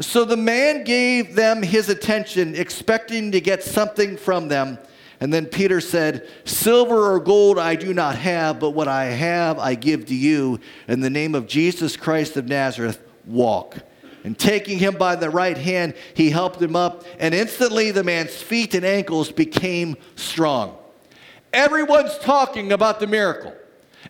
So 0.01 0.25
the 0.25 0.37
man 0.37 0.83
gave 0.83 1.35
them 1.35 1.61
his 1.61 1.89
attention, 1.89 2.55
expecting 2.55 3.31
to 3.31 3.39
get 3.39 3.63
something 3.63 4.17
from 4.17 4.49
them. 4.49 4.77
And 5.21 5.33
then 5.33 5.45
Peter 5.45 5.79
said, 5.79 6.27
Silver 6.43 7.13
or 7.13 7.19
gold 7.19 7.57
I 7.57 7.75
do 7.75 7.93
not 7.93 8.17
have, 8.17 8.59
but 8.59 8.71
what 8.71 8.89
I 8.89 9.05
have 9.05 9.57
I 9.57 9.75
give 9.75 10.07
to 10.07 10.15
you. 10.15 10.59
In 10.87 10.99
the 10.99 11.09
name 11.09 11.33
of 11.33 11.47
Jesus 11.47 11.95
Christ 11.95 12.35
of 12.35 12.47
Nazareth, 12.47 13.01
walk. 13.25 13.77
And 14.25 14.37
taking 14.37 14.79
him 14.79 14.95
by 14.95 15.15
the 15.15 15.29
right 15.29 15.57
hand, 15.57 15.93
he 16.15 16.29
helped 16.31 16.61
him 16.61 16.75
up, 16.75 17.05
and 17.19 17.33
instantly 17.33 17.91
the 17.91 18.03
man's 18.03 18.35
feet 18.41 18.73
and 18.73 18.83
ankles 18.83 19.31
became 19.31 19.95
strong. 20.15 20.75
Everyone's 21.53 22.17
talking 22.17 22.73
about 22.73 22.99
the 22.99 23.07
miracle. 23.07 23.53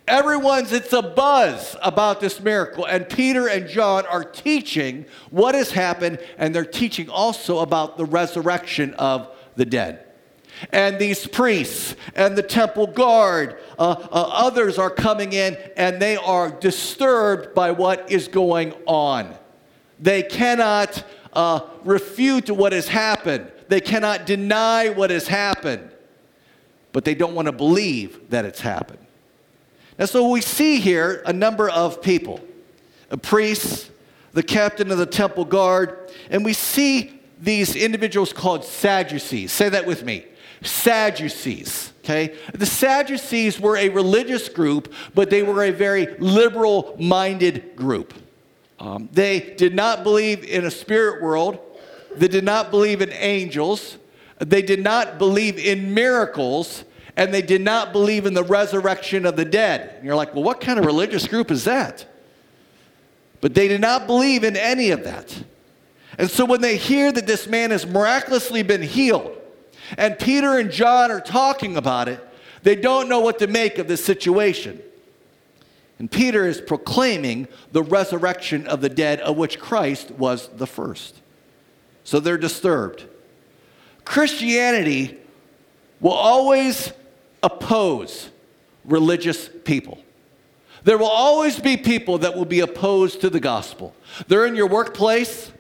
Everyone's, 0.08 0.72
it's 0.72 0.94
a 0.94 1.02
buzz 1.02 1.76
about 1.82 2.20
this 2.20 2.40
miracle. 2.40 2.86
And 2.86 3.10
Peter 3.10 3.48
and 3.48 3.68
John 3.68 4.06
are 4.06 4.24
teaching 4.24 5.06
what 5.32 5.56
has 5.56 5.72
happened, 5.72 6.20
and 6.38 6.54
they're 6.54 6.64
teaching 6.64 7.10
also 7.10 7.60
about 7.60 7.98
the 7.98 8.06
resurrection 8.06 8.94
of 8.96 9.36
the 9.56 9.66
dead. 9.66 10.06
And 10.72 11.00
these 11.00 11.28
priests 11.28 11.96
and 12.14 12.38
the 12.38 12.44
temple 12.44 12.88
guard, 12.88 13.60
uh, 13.78 13.96
uh, 14.00 14.08
others 14.12 14.78
are 14.78 14.92
coming 14.92 15.34
in, 15.34 15.58
and 15.76 16.02
they 16.02 16.18
are 16.18 16.52
disturbed 16.52 17.56
by 17.56 17.72
what 17.72 18.10
is 18.12 18.28
going 18.28 18.74
on. 18.86 19.36
They 20.00 20.24
cannot 20.24 21.04
uh, 21.34 21.62
refute 21.84 22.50
what 22.50 22.74
has 22.74 22.88
happened. 22.88 23.52
They 23.68 23.82
cannot 23.82 24.26
deny 24.26 24.90
what 24.90 25.10
has 25.10 25.28
happened, 25.28 25.90
but 26.92 27.06
they 27.06 27.16
don't 27.16 27.34
want 27.34 27.48
to 27.48 27.52
believe 27.52 28.30
that 28.30 28.46
it's 28.46 28.62
happened. 28.62 29.05
And 29.98 30.10
so 30.10 30.30
we 30.30 30.42
see 30.42 30.80
here 30.80 31.24
a 31.26 31.34
number 31.34 31.70
of 31.70 32.02
people 32.02 32.42
a 33.12 33.18
priest, 33.18 33.92
the 34.34 34.44
captain 34.44 34.92
of 34.92 34.98
the 34.98 35.06
temple 35.06 35.46
guard, 35.46 36.12
and 36.30 36.44
we 36.44 36.54
see 36.54 37.22
these 37.40 37.76
individuals 37.76 38.34
called 38.34 38.64
Sadducees. 38.66 39.52
Say 39.52 39.70
that 39.70 39.86
with 39.86 40.04
me. 40.04 40.26
Sadducees. 40.64 41.94
Okay? 42.04 42.36
The 42.54 42.66
Sadducees 42.66 43.60
were 43.60 43.78
a 43.78 43.90
religious 43.90 44.50
group, 44.50 44.94
but 45.14 45.30
they 45.30 45.44
were 45.44 45.64
a 45.64 45.72
very 45.72 46.16
liberal 46.18 46.96
minded 47.00 47.76
group. 47.76 48.14
Um, 48.80 49.10
they 49.12 49.40
did 49.40 49.74
not 49.74 50.04
believe 50.04 50.44
in 50.44 50.66
a 50.66 50.72
spirit 50.72 51.22
world. 51.22 51.60
They 52.16 52.28
did 52.28 52.44
not 52.44 52.72
believe 52.72 53.02
in 53.02 53.12
angels. 53.12 53.98
They 54.40 54.62
did 54.62 54.84
not 54.84 55.18
believe 55.18 55.58
in 55.58 55.94
miracles. 55.94 56.84
And 57.18 57.34
they 57.34 57.42
did 57.42 57.62
not 57.62 57.94
believe 57.94 58.26
in 58.26 58.34
the 58.34 58.44
resurrection 58.44 59.26
of 59.26 59.36
the 59.36 59.46
dead. 59.46 59.96
And 59.96 60.06
you're 60.06 60.16
like, 60.16 60.34
well, 60.34 60.44
what 60.44 60.60
kind 60.60 60.78
of 60.78 60.86
religious 60.86 61.28
group 61.28 61.50
is 61.50 61.64
that? 61.64 62.06
But 63.42 63.54
they 63.54 63.68
did 63.68 63.82
not 63.82 64.08
believe 64.08 64.44
in 64.44 64.58
any 64.58 64.92
of 64.92 65.04
that. 65.04 65.44
And 66.18 66.30
so 66.30 66.46
when 66.46 66.62
they 66.62 66.78
hear 66.78 67.12
that 67.12 67.28
this 67.28 67.48
man 67.48 67.72
has 67.72 67.86
miraculously 67.86 68.64
been 68.64 68.82
healed, 68.82 69.32
and 69.98 70.18
Peter 70.18 70.58
and 70.58 70.72
John 70.72 71.12
are 71.12 71.22
talking 71.22 71.78
about 71.78 72.08
it, 72.08 72.26
they 72.64 72.76
don't 72.76 73.08
know 73.08 73.20
what 73.20 73.40
to 73.40 73.48
make 73.48 73.78
of 73.78 73.88
this 73.88 74.04
situation. 74.04 74.82
And 76.00 76.12
Peter 76.12 76.46
is 76.46 76.60
proclaiming 76.60 77.48
the 77.72 77.84
resurrection 77.84 78.68
of 78.68 78.82
the 78.82 78.90
dead, 78.90 79.20
of 79.22 79.38
which 79.38 79.60
Christ 79.60 80.12
was 80.12 80.50
the 80.50 80.68
first. 80.68 81.22
So 82.04 82.20
they're 82.20 82.38
disturbed. 82.38 83.06
Christianity 84.04 85.18
will 86.02 86.12
always 86.12 86.92
oppose 87.46 88.30
religious 88.84 89.50
people. 89.64 90.00
There 90.84 90.98
will 90.98 91.08
always 91.08 91.60
be 91.60 91.78
people 91.78 92.18
that 92.20 92.36
will 92.36 92.46
be 92.46 92.60
opposed 92.60 93.22
to 93.22 93.30
the 93.30 93.40
gospel. 93.40 93.96
They're 94.28 94.46
in 94.46 94.56
your 94.56 94.68
workplace, 94.68 95.52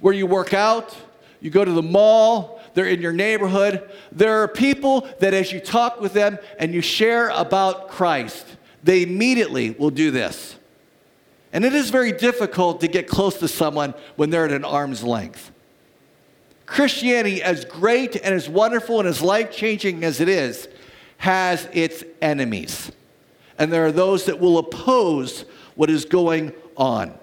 where 0.00 0.14
you 0.14 0.26
work 0.26 0.54
out, 0.54 0.96
you 1.40 1.50
go 1.50 1.64
to 1.64 1.70
the 1.70 1.82
mall, 1.82 2.60
they're 2.74 2.88
in 2.88 3.00
your 3.02 3.12
neighborhood. 3.12 3.90
There 4.10 4.42
are 4.42 4.48
people 4.48 5.06
that, 5.20 5.34
as 5.34 5.52
you 5.52 5.60
talk 5.60 6.00
with 6.00 6.12
them 6.12 6.38
and 6.58 6.72
you 6.72 6.80
share 6.80 7.28
about 7.28 7.88
Christ, 7.88 8.46
they 8.82 9.02
immediately 9.02 9.70
will 9.70 9.90
do 9.90 10.10
this. 10.10 10.56
And 11.52 11.64
it 11.64 11.74
is 11.74 11.90
very 11.90 12.12
difficult 12.12 12.80
to 12.80 12.88
get 12.88 13.06
close 13.06 13.38
to 13.38 13.48
someone 13.48 13.94
when 14.16 14.30
they're 14.30 14.46
at 14.46 14.52
an 14.52 14.64
arm's 14.64 15.04
length. 15.04 15.50
Christianity, 16.64 17.42
as 17.42 17.64
great 17.66 18.16
and 18.16 18.34
as 18.34 18.48
wonderful 18.48 18.98
and 18.98 19.08
as 19.08 19.20
life 19.20 19.52
changing 19.52 20.02
as 20.02 20.20
it 20.20 20.28
is, 20.28 20.66
has 21.22 21.68
its 21.72 22.02
enemies. 22.20 22.90
And 23.56 23.72
there 23.72 23.86
are 23.86 23.92
those 23.92 24.24
that 24.24 24.40
will 24.40 24.58
oppose 24.58 25.44
what 25.76 25.88
is 25.88 26.04
going 26.04 26.52
on. 26.76 27.16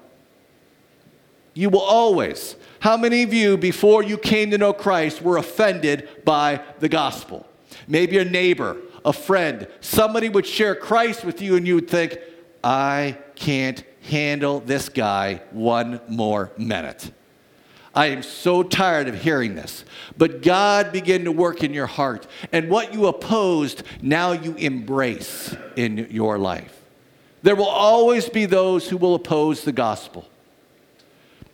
You 1.54 1.70
will 1.70 1.82
always, 1.82 2.56
how 2.80 2.96
many 2.96 3.24
of 3.24 3.34
you, 3.34 3.58
before 3.58 4.02
you 4.02 4.18
came 4.18 4.52
to 4.52 4.58
know 4.58 4.72
Christ, 4.72 5.22
were 5.22 5.36
offended 5.36 6.08
by 6.24 6.62
the 6.80 6.88
gospel? 6.88 7.46
Maybe 7.90 8.18
a 8.20 8.24
neighbor, 8.24 8.78
a 9.04 9.12
friend, 9.12 9.68
somebody 9.82 10.30
would 10.30 10.48
share 10.48 10.76
Christ 10.76 11.26
with 11.26 11.42
you, 11.42 11.58
and 11.58 11.68
you 11.68 11.76
would 11.76 11.90
think, 11.90 12.18
I 12.64 13.18
can't 13.36 13.84
handle 14.04 14.62
this 14.62 14.88
guy 14.88 15.42
one 15.52 16.00
more 16.08 16.54
minute. 16.58 17.12
I 17.94 18.08
am 18.08 18.24
so 18.24 18.64
tired 18.64 19.08
of 19.08 19.22
hearing 19.22 19.56
this. 19.56 19.84
But 20.18 20.42
God 20.42 20.92
began 20.92 21.24
to 21.26 21.32
work 21.32 21.64
in 21.64 21.74
your 21.74 21.88
heart. 21.88 22.28
And 22.52 22.70
what 22.70 22.94
you 22.94 23.08
opposed, 23.08 23.84
now 24.02 24.32
you 24.32 24.54
embrace 24.56 25.56
in 25.76 26.08
your 26.12 26.38
life. 26.38 26.76
There 27.42 27.56
will 27.56 27.66
always 27.66 28.30
be 28.30 28.46
those 28.46 28.90
who 28.90 28.98
will 28.98 29.16
oppose 29.16 29.64
the 29.64 29.72
gospel. 29.72 30.28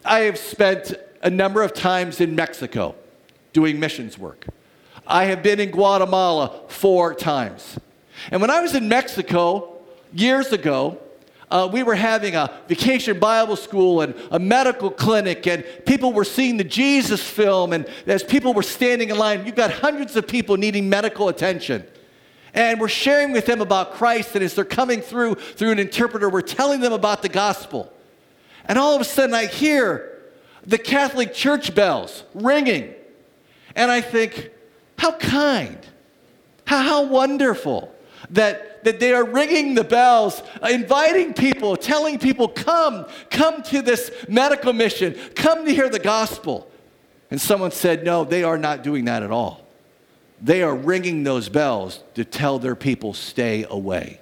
I 0.04 0.20
have 0.22 0.38
spent 0.38 0.94
a 1.22 1.30
number 1.30 1.62
of 1.64 1.74
times 1.74 2.22
in 2.22 2.36
Mexico 2.36 2.96
doing 3.54 3.80
missions 3.80 4.18
work. 4.18 4.46
I 5.08 5.26
have 5.26 5.42
been 5.42 5.60
in 5.60 5.72
Guatemala 5.72 6.62
four 6.68 7.14
times. 7.14 7.80
And 8.32 8.42
when 8.42 8.50
I 8.50 8.62
was 8.62 8.76
in 8.76 8.88
Mexico 8.88 9.78
years 10.14 10.52
ago, 10.52 11.00
uh, 11.52 11.70
we 11.72 11.84
were 11.84 11.96
having 11.96 12.36
a 12.36 12.52
vacation 12.68 13.20
Bible 13.20 13.56
school 13.56 14.02
and 14.02 14.16
a 14.32 14.40
medical 14.40 14.90
clinic, 14.90 15.46
and 15.48 15.64
people 15.86 16.12
were 16.12 16.26
seeing 16.26 16.58
the 16.58 16.64
Jesus 16.64 17.22
film. 17.22 17.74
And 17.74 17.88
as 18.08 18.24
people 18.24 18.54
were 18.54 18.64
standing 18.64 19.10
in 19.10 19.18
line, 19.18 19.46
you've 19.46 19.56
got 19.56 19.72
hundreds 19.72 20.16
of 20.16 20.28
people 20.28 20.58
needing 20.58 20.90
medical 20.90 21.30
attention. 21.30 21.86
And 22.54 22.80
we're 22.80 22.88
sharing 22.88 23.32
with 23.32 23.46
them 23.46 23.62
about 23.62 23.94
Christ, 23.94 24.36
and 24.36 24.44
as 24.44 24.56
they're 24.56 24.66
coming 24.66 25.02
through 25.02 25.36
through 25.36 25.72
an 25.72 25.80
interpreter, 25.80 26.30
we're 26.30 26.42
telling 26.42 26.80
them 26.80 26.94
about 26.94 27.22
the 27.22 27.30
gospel. 27.30 27.92
And 28.66 28.80
all 28.80 28.96
of 28.96 29.02
a 29.02 29.06
sudden, 29.06 29.36
I 29.36 29.46
hear 29.46 30.24
the 30.66 30.78
Catholic 30.78 31.34
church 31.34 31.76
bells 31.76 32.24
ringing. 32.34 32.94
And 33.76 33.92
I 33.92 34.02
think, 34.02 34.52
how 34.98 35.12
kind, 35.18 35.78
how, 36.66 36.82
how 36.82 37.04
wonderful 37.06 37.95
that, 38.32 38.84
that 38.84 39.00
they 39.00 39.14
are 39.14 39.26
ringing 39.26 39.76
the 39.76 39.84
bells, 39.84 40.42
inviting 40.68 41.34
people, 41.34 41.76
telling 41.76 42.20
people, 42.20 42.48
come, 42.48 43.06
come 43.30 43.62
to 43.64 43.82
this 43.82 44.12
medical 44.28 44.74
mission, 44.74 45.16
come 45.36 45.66
to 45.66 45.74
hear 45.74 45.90
the 45.90 46.00
gospel. 46.00 46.70
And 47.32 47.42
someone 47.42 47.72
said, 47.72 48.04
no, 48.04 48.24
they 48.24 48.44
are 48.44 48.58
not 48.58 48.84
doing 48.84 49.06
that 49.06 49.24
at 49.24 49.32
all. 49.32 49.66
They 50.42 50.64
are 50.64 50.76
ringing 50.76 51.24
those 51.24 51.50
bells 51.50 52.04
to 52.16 52.26
tell 52.26 52.60
their 52.60 52.76
people, 52.76 53.14
stay 53.14 53.66
away. 53.70 54.20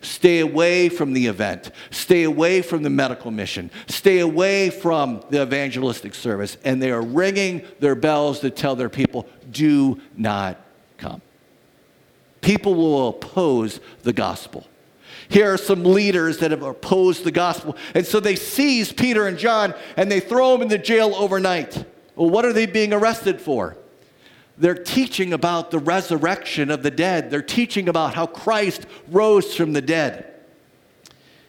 Stay 0.00 0.40
away 0.40 0.88
from 0.88 1.12
the 1.14 1.26
event. 1.26 1.70
Stay 1.90 2.22
away 2.22 2.62
from 2.62 2.82
the 2.82 2.90
medical 2.90 3.30
mission. 3.30 3.70
Stay 3.88 4.20
away 4.20 4.70
from 4.70 5.22
the 5.30 5.42
evangelistic 5.42 6.14
service. 6.14 6.58
And 6.64 6.80
they 6.80 6.92
are 6.92 7.02
ringing 7.02 7.62
their 7.80 7.94
bells 7.94 8.40
to 8.40 8.50
tell 8.50 8.76
their 8.76 8.88
people, 8.88 9.26
do 9.50 10.00
not 10.16 10.60
come 10.96 11.22
people 12.46 12.76
will 12.76 13.08
oppose 13.08 13.80
the 14.04 14.12
gospel. 14.12 14.64
Here 15.28 15.52
are 15.52 15.58
some 15.58 15.82
leaders 15.82 16.38
that 16.38 16.52
have 16.52 16.62
opposed 16.62 17.24
the 17.24 17.32
gospel. 17.32 17.76
And 17.92 18.06
so 18.06 18.20
they 18.20 18.36
seize 18.36 18.92
Peter 18.92 19.26
and 19.26 19.36
John 19.36 19.74
and 19.96 20.08
they 20.08 20.20
throw 20.20 20.52
them 20.52 20.62
in 20.62 20.68
the 20.68 20.78
jail 20.78 21.12
overnight. 21.16 21.84
Well, 22.14 22.30
what 22.30 22.44
are 22.44 22.52
they 22.52 22.66
being 22.66 22.92
arrested 22.92 23.40
for? 23.40 23.76
They're 24.58 24.76
teaching 24.76 25.32
about 25.32 25.72
the 25.72 25.80
resurrection 25.80 26.70
of 26.70 26.84
the 26.84 26.90
dead. 26.92 27.32
They're 27.32 27.42
teaching 27.42 27.88
about 27.88 28.14
how 28.14 28.26
Christ 28.26 28.86
rose 29.08 29.52
from 29.56 29.72
the 29.72 29.82
dead. 29.82 30.32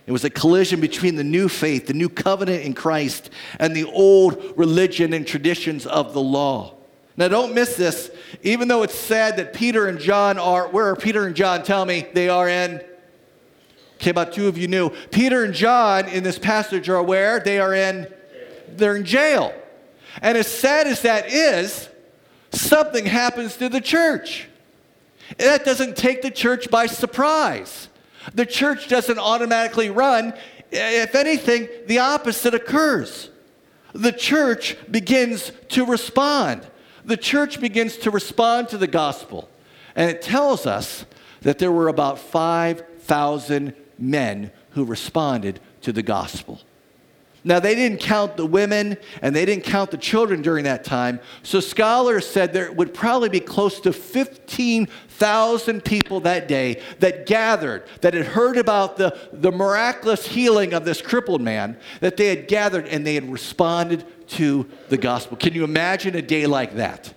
It 0.07 0.11
was 0.11 0.23
a 0.23 0.31
collision 0.31 0.81
between 0.81 1.15
the 1.15 1.23
new 1.23 1.47
faith, 1.47 1.85
the 1.85 1.93
new 1.93 2.09
covenant 2.09 2.63
in 2.63 2.73
Christ, 2.73 3.29
and 3.59 3.75
the 3.75 3.85
old 3.85 4.53
religion 4.57 5.13
and 5.13 5.27
traditions 5.27 5.85
of 5.85 6.13
the 6.13 6.21
law. 6.21 6.76
Now, 7.17 7.27
don't 7.27 7.53
miss 7.53 7.75
this. 7.75 8.11
Even 8.43 8.67
though 8.67 8.83
it's 8.83 8.95
sad 8.95 9.37
that 9.37 9.53
Peter 9.53 9.87
and 9.87 9.99
John 9.99 10.37
are, 10.37 10.67
where 10.67 10.87
are 10.87 10.95
Peter 10.95 11.25
and 11.25 11.35
John? 11.35 11.63
Tell 11.63 11.83
me, 11.83 12.05
they 12.13 12.29
are 12.29 12.47
in 12.47 12.81
Okay, 13.97 14.11
about 14.11 14.31
two 14.31 14.47
of 14.47 14.59
you 14.59 14.67
knew. 14.67 14.91
Peter 15.09 15.43
and 15.43 15.55
John 15.55 16.07
in 16.07 16.23
this 16.23 16.37
passage 16.37 16.87
are 16.87 17.01
where? 17.01 17.39
They 17.39 17.59
are 17.59 17.73
in, 17.73 18.07
they're 18.69 18.95
in 18.95 19.05
jail. 19.05 19.53
And 20.21 20.37
as 20.37 20.45
sad 20.45 20.85
as 20.85 21.01
that 21.01 21.31
is, 21.31 21.89
something 22.51 23.05
happens 23.05 23.57
to 23.57 23.69
the 23.69 23.81
church. 23.81 24.47
That 25.37 25.65
doesn't 25.65 25.97
take 25.97 26.21
the 26.21 26.29
church 26.29 26.69
by 26.69 26.85
surprise. 26.85 27.89
The 28.35 28.45
church 28.45 28.87
doesn't 28.87 29.17
automatically 29.17 29.89
run. 29.89 30.33
If 30.71 31.15
anything, 31.15 31.67
the 31.87 31.97
opposite 31.97 32.53
occurs. 32.53 33.31
The 33.93 34.11
church 34.11 34.77
begins 34.91 35.51
to 35.69 35.85
respond. 35.85 36.67
The 37.07 37.17
church 37.17 37.59
begins 37.59 37.97
to 37.97 38.11
respond 38.11 38.69
to 38.69 38.77
the 38.77 38.85
gospel. 38.85 39.49
And 39.95 40.11
it 40.11 40.21
tells 40.21 40.67
us 40.67 41.05
that 41.41 41.57
there 41.57 41.71
were 41.71 41.87
about 41.87 42.19
5,000 42.19 43.73
men 43.97 44.51
who 44.71 44.83
responded 44.83 45.59
to 45.81 45.91
the 45.93 46.03
gospel. 46.03 46.59
Now, 47.47 47.61
they 47.61 47.75
didn't 47.75 48.01
count 48.01 48.35
the 48.35 48.45
women 48.45 48.97
and 49.21 49.33
they 49.33 49.45
didn't 49.45 49.63
count 49.63 49.91
the 49.91 49.97
children 49.97 50.41
during 50.41 50.65
that 50.65 50.83
time. 50.83 51.21
So, 51.43 51.61
scholars 51.61 52.27
said 52.27 52.51
there 52.51 52.73
would 52.73 52.93
probably 52.93 53.29
be 53.29 53.39
close 53.39 53.79
to 53.81 53.93
15,000 53.93 55.85
people 55.85 56.19
that 56.19 56.49
day 56.49 56.81
that 56.99 57.25
gathered, 57.25 57.85
that 58.01 58.13
had 58.13 58.25
heard 58.25 58.57
about 58.57 58.97
the, 58.97 59.17
the 59.31 59.53
miraculous 59.53 60.27
healing 60.27 60.73
of 60.73 60.83
this 60.83 61.01
crippled 61.01 61.41
man, 61.41 61.79
that 62.01 62.17
they 62.17 62.27
had 62.27 62.49
gathered 62.49 62.85
and 62.87 63.07
they 63.07 63.15
had 63.15 63.31
responded 63.31 64.03
to 64.31 64.69
the 64.89 64.97
gospel. 64.97 65.37
Can 65.37 65.53
you 65.53 65.63
imagine 65.63 66.15
a 66.15 66.21
day 66.21 66.47
like 66.47 66.75
that? 66.75 67.13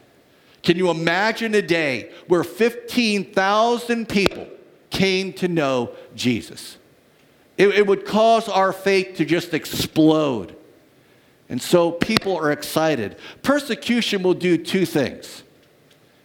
Can 0.62 0.76
you 0.76 0.90
imagine 0.90 1.56
a 1.56 1.62
day 1.62 2.12
where 2.28 2.44
15,000 2.44 4.08
people 4.08 4.46
came 4.90 5.32
to 5.32 5.48
know 5.48 5.90
Jesus? 6.14 6.76
It, 7.60 7.68
it 7.74 7.86
would 7.86 8.06
cause 8.06 8.48
our 8.48 8.72
faith 8.72 9.16
to 9.16 9.26
just 9.26 9.52
explode. 9.52 10.56
And 11.50 11.60
so 11.60 11.92
people 11.92 12.34
are 12.38 12.50
excited. 12.52 13.18
Persecution 13.42 14.22
will 14.22 14.32
do 14.32 14.56
two 14.56 14.86
things. 14.86 15.42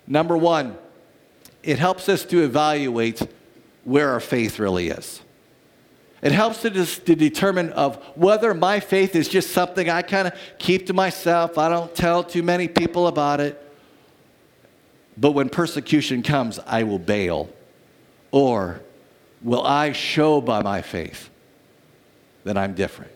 Number 0.08 0.38
one, 0.38 0.78
it 1.62 1.78
helps 1.78 2.08
us 2.08 2.24
to 2.28 2.42
evaluate 2.42 3.22
where 3.84 4.12
our 4.12 4.22
faith 4.22 4.60
really 4.60 4.88
is. 4.88 5.22
It 6.22 6.32
helps 6.32 6.64
us 6.64 7.00
to 7.00 7.16
determine 7.18 7.74
of 7.74 8.02
whether 8.16 8.54
my 8.54 8.80
faith 8.80 9.14
is 9.14 9.28
just 9.28 9.52
something 9.52 9.90
I 9.90 10.04
kind 10.04 10.30
of 10.30 10.40
keep 10.58 10.88
to 10.88 10.94
myself. 10.94 11.58
I 11.58 11.68
don't 11.68 11.94
tell 11.94 12.24
too 12.24 12.44
many 12.44 12.70
people 12.70 13.08
about 13.08 13.42
it. 13.42 13.62
But 15.18 15.32
when 15.32 15.50
persecution 15.50 16.24
comes, 16.24 16.60
I 16.60 16.84
will 16.84 16.98
bail. 16.98 17.50
Or 18.32 18.85
will 19.46 19.64
I 19.64 19.92
show 19.94 20.42
by 20.42 20.64
my 20.64 20.82
faith 20.82 21.30
that 22.44 22.58
I'm 22.58 22.74
different? 22.74 23.12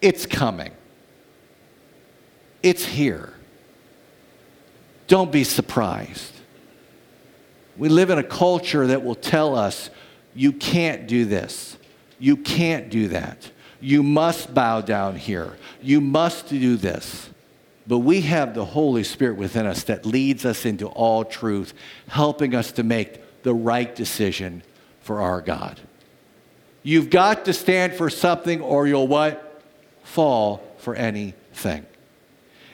It's 0.00 0.26
coming, 0.26 0.70
it's 2.62 2.84
here. 2.84 3.32
Don't 5.08 5.32
be 5.32 5.42
surprised. 5.42 6.32
We 7.76 7.88
live 7.88 8.10
in 8.10 8.18
a 8.18 8.22
culture 8.22 8.86
that 8.86 9.02
will 9.02 9.16
tell 9.16 9.56
us 9.56 9.90
you 10.36 10.52
can't 10.52 11.08
do 11.08 11.24
this, 11.24 11.76
you 12.20 12.36
can't 12.36 12.90
do 12.90 13.08
that, 13.08 13.50
you 13.80 14.02
must 14.02 14.54
bow 14.54 14.82
down 14.82 15.16
here, 15.16 15.56
you 15.82 16.00
must 16.00 16.48
do 16.48 16.76
this. 16.76 17.30
But 17.86 18.00
we 18.00 18.20
have 18.20 18.54
the 18.54 18.66
Holy 18.66 19.02
Spirit 19.02 19.36
within 19.36 19.66
us 19.66 19.84
that 19.84 20.06
leads 20.06 20.44
us 20.44 20.64
into 20.64 20.86
all 20.86 21.24
truth, 21.24 21.72
helping 22.06 22.54
us 22.54 22.70
to 22.72 22.84
make 22.84 23.20
the 23.42 23.54
right 23.54 23.94
decision 23.94 24.62
for 25.00 25.20
our 25.20 25.40
God. 25.40 25.80
You've 26.82 27.10
got 27.10 27.44
to 27.44 27.52
stand 27.52 27.94
for 27.94 28.08
something 28.08 28.60
or 28.60 28.86
you'll 28.86 29.08
what? 29.08 29.62
Fall 30.02 30.62
for 30.78 30.94
anything. 30.94 31.86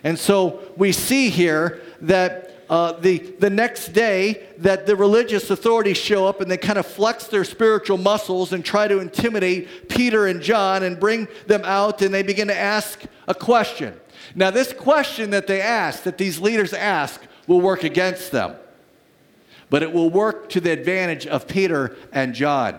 And 0.04 0.18
so 0.18 0.60
we 0.76 0.92
see 0.92 1.30
here 1.30 1.80
that 2.02 2.52
uh, 2.68 2.92
the, 2.92 3.18
the 3.18 3.50
next 3.50 3.88
day 3.88 4.44
that 4.58 4.86
the 4.86 4.96
religious 4.96 5.50
authorities 5.50 5.96
show 5.96 6.26
up 6.26 6.40
and 6.40 6.50
they 6.50 6.56
kind 6.56 6.78
of 6.78 6.86
flex 6.86 7.26
their 7.26 7.44
spiritual 7.44 7.96
muscles 7.96 8.52
and 8.52 8.64
try 8.64 8.88
to 8.88 8.98
intimidate 8.98 9.88
Peter 9.88 10.26
and 10.26 10.40
John 10.40 10.82
and 10.82 10.98
bring 10.98 11.28
them 11.46 11.62
out 11.64 12.02
and 12.02 12.12
they 12.12 12.22
begin 12.22 12.48
to 12.48 12.56
ask 12.56 13.02
a 13.28 13.34
question. 13.34 13.98
Now, 14.34 14.50
this 14.50 14.72
question 14.72 15.30
that 15.30 15.46
they 15.46 15.60
ask, 15.60 16.02
that 16.02 16.18
these 16.18 16.40
leaders 16.40 16.72
ask, 16.72 17.22
will 17.46 17.60
work 17.60 17.84
against 17.84 18.32
them 18.32 18.56
but 19.70 19.82
it 19.82 19.92
will 19.92 20.10
work 20.10 20.48
to 20.50 20.60
the 20.60 20.70
advantage 20.70 21.26
of 21.26 21.48
Peter 21.48 21.96
and 22.12 22.34
John. 22.34 22.78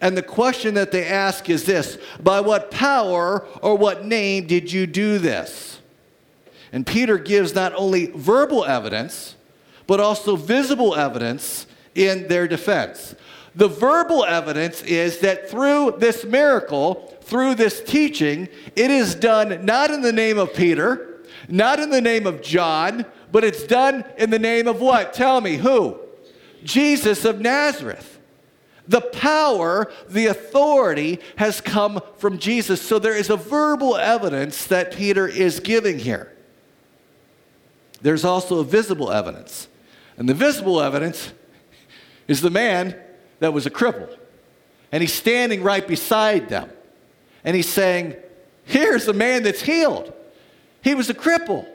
And 0.00 0.16
the 0.16 0.22
question 0.22 0.74
that 0.74 0.92
they 0.92 1.06
ask 1.06 1.50
is 1.50 1.64
this 1.64 1.98
By 2.22 2.40
what 2.40 2.70
power 2.70 3.46
or 3.60 3.76
what 3.76 4.04
name 4.04 4.46
did 4.46 4.72
you 4.72 4.86
do 4.86 5.18
this? 5.18 5.80
And 6.72 6.86
Peter 6.86 7.18
gives 7.18 7.54
not 7.54 7.74
only 7.74 8.06
verbal 8.06 8.64
evidence, 8.64 9.36
but 9.86 10.00
also 10.00 10.36
visible 10.36 10.94
evidence 10.94 11.66
in 11.94 12.28
their 12.28 12.48
defense. 12.48 13.14
The 13.54 13.68
verbal 13.68 14.24
evidence 14.24 14.82
is 14.82 15.18
that 15.18 15.50
through 15.50 15.96
this 15.98 16.24
miracle, 16.24 17.14
through 17.20 17.56
this 17.56 17.82
teaching, 17.82 18.48
it 18.74 18.90
is 18.90 19.14
done 19.14 19.66
not 19.66 19.90
in 19.90 20.00
the 20.00 20.12
name 20.12 20.38
of 20.38 20.54
Peter, 20.54 21.22
not 21.48 21.78
in 21.78 21.90
the 21.90 22.00
name 22.00 22.26
of 22.26 22.40
John, 22.40 23.04
but 23.30 23.44
it's 23.44 23.64
done 23.64 24.04
in 24.16 24.30
the 24.30 24.38
name 24.38 24.66
of 24.66 24.80
what? 24.80 25.12
Tell 25.12 25.42
me, 25.42 25.56
who? 25.56 25.98
Jesus 26.64 27.24
of 27.24 27.40
Nazareth. 27.40 28.20
The 28.88 29.00
power, 29.00 29.92
the 30.08 30.26
authority 30.26 31.20
has 31.36 31.60
come 31.60 32.00
from 32.18 32.38
Jesus. 32.38 32.82
So 32.82 32.98
there 32.98 33.16
is 33.16 33.30
a 33.30 33.36
verbal 33.36 33.96
evidence 33.96 34.66
that 34.66 34.92
Peter 34.92 35.28
is 35.28 35.60
giving 35.60 35.98
here. 35.98 36.32
There's 38.00 38.24
also 38.24 38.58
a 38.58 38.64
visible 38.64 39.12
evidence. 39.12 39.68
And 40.16 40.28
the 40.28 40.34
visible 40.34 40.80
evidence 40.80 41.32
is 42.26 42.40
the 42.40 42.50
man 42.50 42.96
that 43.38 43.52
was 43.52 43.66
a 43.66 43.70
cripple. 43.70 44.14
And 44.90 45.00
he's 45.00 45.12
standing 45.12 45.62
right 45.62 45.86
beside 45.86 46.48
them. 46.48 46.70
And 47.44 47.56
he's 47.56 47.68
saying, 47.68 48.16
Here's 48.64 49.08
a 49.08 49.12
man 49.12 49.42
that's 49.42 49.62
healed. 49.62 50.12
He 50.82 50.94
was 50.94 51.10
a 51.10 51.14
cripple. 51.14 51.66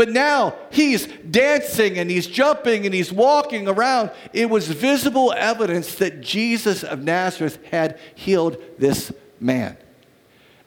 But 0.00 0.08
now 0.08 0.56
he's 0.70 1.08
dancing 1.30 1.98
and 1.98 2.10
he's 2.10 2.26
jumping 2.26 2.86
and 2.86 2.94
he's 2.94 3.12
walking 3.12 3.68
around. 3.68 4.10
It 4.32 4.48
was 4.48 4.66
visible 4.66 5.34
evidence 5.36 5.96
that 5.96 6.22
Jesus 6.22 6.82
of 6.82 7.04
Nazareth 7.04 7.62
had 7.70 8.00
healed 8.14 8.56
this 8.78 9.12
man. 9.40 9.76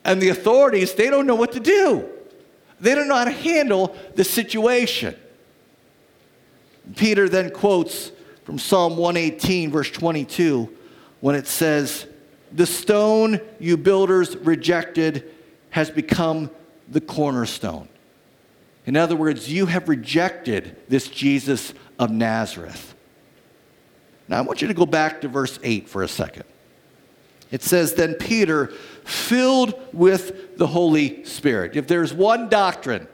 And 0.05 0.21
the 0.21 0.29
authorities, 0.29 0.93
they 0.93 1.09
don't 1.09 1.25
know 1.25 1.33
what 1.33 1.53
to 1.53 1.59
do. 1.59 2.07
They 2.79 2.93
don't 2.93 3.07
know 3.07 3.15
how 3.15 3.23
to 3.23 3.31
handle 3.31 3.95
the 4.13 4.23
situation. 4.23 5.15
Peter 6.95 7.27
then 7.27 7.49
quotes 7.49 8.11
from 8.43 8.59
Psalm 8.59 8.97
118, 8.97 9.71
verse 9.71 9.89
22, 9.89 10.71
when 11.21 11.33
it 11.33 11.47
says, 11.47 12.05
The 12.51 12.67
stone 12.67 13.41
you 13.59 13.77
builders 13.77 14.37
rejected 14.37 15.33
has 15.71 15.89
become 15.89 16.51
the 16.87 17.01
cornerstone. 17.01 17.89
In 18.85 18.97
other 18.97 19.15
words, 19.15 19.51
you 19.51 19.67
have 19.67 19.87
rejected 19.87 20.75
this 20.89 21.07
Jesus 21.07 21.73
of 21.97 22.11
Nazareth. 22.11 22.95
Now, 24.27 24.39
I 24.39 24.41
want 24.41 24.61
you 24.61 24.67
to 24.67 24.73
go 24.73 24.85
back 24.85 25.21
to 25.21 25.27
verse 25.27 25.59
8 25.63 25.87
for 25.87 26.03
a 26.03 26.07
second. 26.07 26.43
It 27.51 27.61
says, 27.61 27.93
Then 27.93 28.15
Peter, 28.15 28.67
filled 29.03 29.79
with 29.93 30.57
the 30.57 30.67
Holy 30.67 31.23
Spirit. 31.23 31.75
If 31.75 31.87
there's 31.87 32.13
one 32.13 32.49
doctrine 32.49 33.07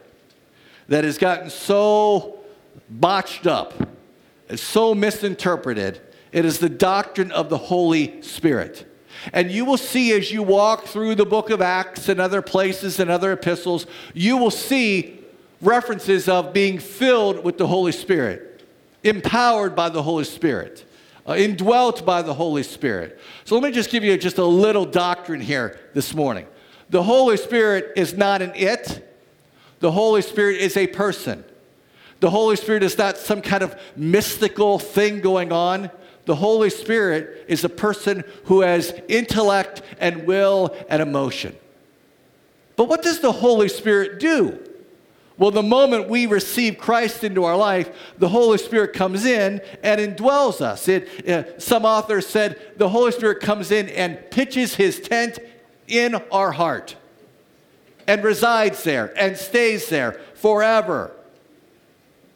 that 0.88 1.03
has 1.03 1.17
gotten 1.17 1.49
so 1.49 2.39
botched 2.89 3.45
up, 3.45 3.73
so 4.55 4.95
misinterpreted, 4.95 6.01
it 6.32 6.45
is 6.45 6.60
the 6.60 6.69
doctrine 6.69 7.32
of 7.32 7.49
the 7.49 7.58
Holy 7.58 8.21
Spirit. 8.21 8.86
And 9.34 9.51
you 9.51 9.65
will 9.65 9.77
see 9.77 10.13
as 10.13 10.32
you 10.32 10.41
walk 10.43 10.86
through 10.86 11.15
the 11.15 11.25
book 11.25 11.49
of 11.49 11.62
Acts 11.62 12.08
and 12.08 12.19
other 12.19 12.41
places 12.41 12.99
and 12.99 13.12
other 13.12 13.34
epistles, 13.34 13.86
you 14.13 14.38
will 14.38 14.51
see 14.51 15.18
references 15.61 16.29
of 16.29 16.53
being 16.53 16.79
filled 16.79 17.43
with 17.43 17.57
the 17.57 17.67
Holy 17.67 17.91
Spirit, 17.91 18.63
empowered 19.03 19.75
by 19.75 19.89
the 19.89 20.03
Holy 20.03 20.23
Spirit, 20.23 20.85
uh, 21.27 21.35
indwelt 21.35 22.05
by 22.05 22.21
the 22.21 22.33
Holy 22.33 22.63
Spirit. 22.63 23.19
So 23.45 23.55
let 23.55 23.63
me 23.63 23.71
just 23.71 23.89
give 23.89 24.03
you 24.03 24.17
just 24.17 24.37
a 24.37 24.45
little 24.45 24.85
doctrine 24.85 25.41
here 25.41 25.79
this 25.93 26.13
morning. 26.13 26.47
The 26.89 27.03
Holy 27.03 27.37
Spirit 27.37 27.93
is 27.95 28.13
not 28.13 28.41
an 28.41 28.53
it, 28.55 29.05
the 29.79 29.91
Holy 29.91 30.21
Spirit 30.21 30.57
is 30.57 30.75
a 30.75 30.87
person. 30.87 31.43
The 32.19 32.29
Holy 32.29 32.57
Spirit 32.57 32.83
is 32.83 32.97
not 32.97 33.17
some 33.17 33.41
kind 33.41 33.63
of 33.63 33.79
mystical 33.95 34.77
thing 34.77 35.21
going 35.21 35.53
on. 35.53 35.89
The 36.25 36.35
Holy 36.35 36.69
Spirit 36.69 37.45
is 37.47 37.63
a 37.63 37.69
person 37.69 38.25
who 38.45 38.61
has 38.61 38.93
intellect 39.07 39.81
and 39.99 40.27
will 40.27 40.75
and 40.89 41.01
emotion. 41.01 41.55
But 42.75 42.89
what 42.89 43.03
does 43.03 43.21
the 43.21 43.31
Holy 43.31 43.69
Spirit 43.69 44.19
do? 44.19 44.59
Well, 45.39 45.52
the 45.52 45.63
moment 45.63 46.10
we 46.10 46.25
receive 46.25 46.78
Christ 46.78 47.23
into 47.23 47.45
our 47.45 47.56
life, 47.56 47.89
the 48.17 48.28
Holy 48.28 48.58
Spirit 48.58 48.91
comes 48.91 49.25
in 49.25 49.62
and 49.82 50.02
indwells 50.02 50.60
us. 50.60 50.89
It, 50.89 51.28
uh, 51.28 51.58
some 51.58 51.86
authors 51.86 52.28
said 52.28 52.60
the 52.75 52.89
Holy 52.89 53.13
Spirit 53.13 53.39
comes 53.39 53.71
in 53.71 53.88
and 53.88 54.19
pitches 54.32 54.75
his 54.75 54.99
tent 54.99 55.39
in 55.88 56.15
our 56.30 56.52
heart 56.52 56.97
and 58.06 58.21
resides 58.21 58.84
there 58.84 59.13
and 59.17 59.38
stays 59.38 59.88
there 59.88 60.19
forever. 60.34 61.12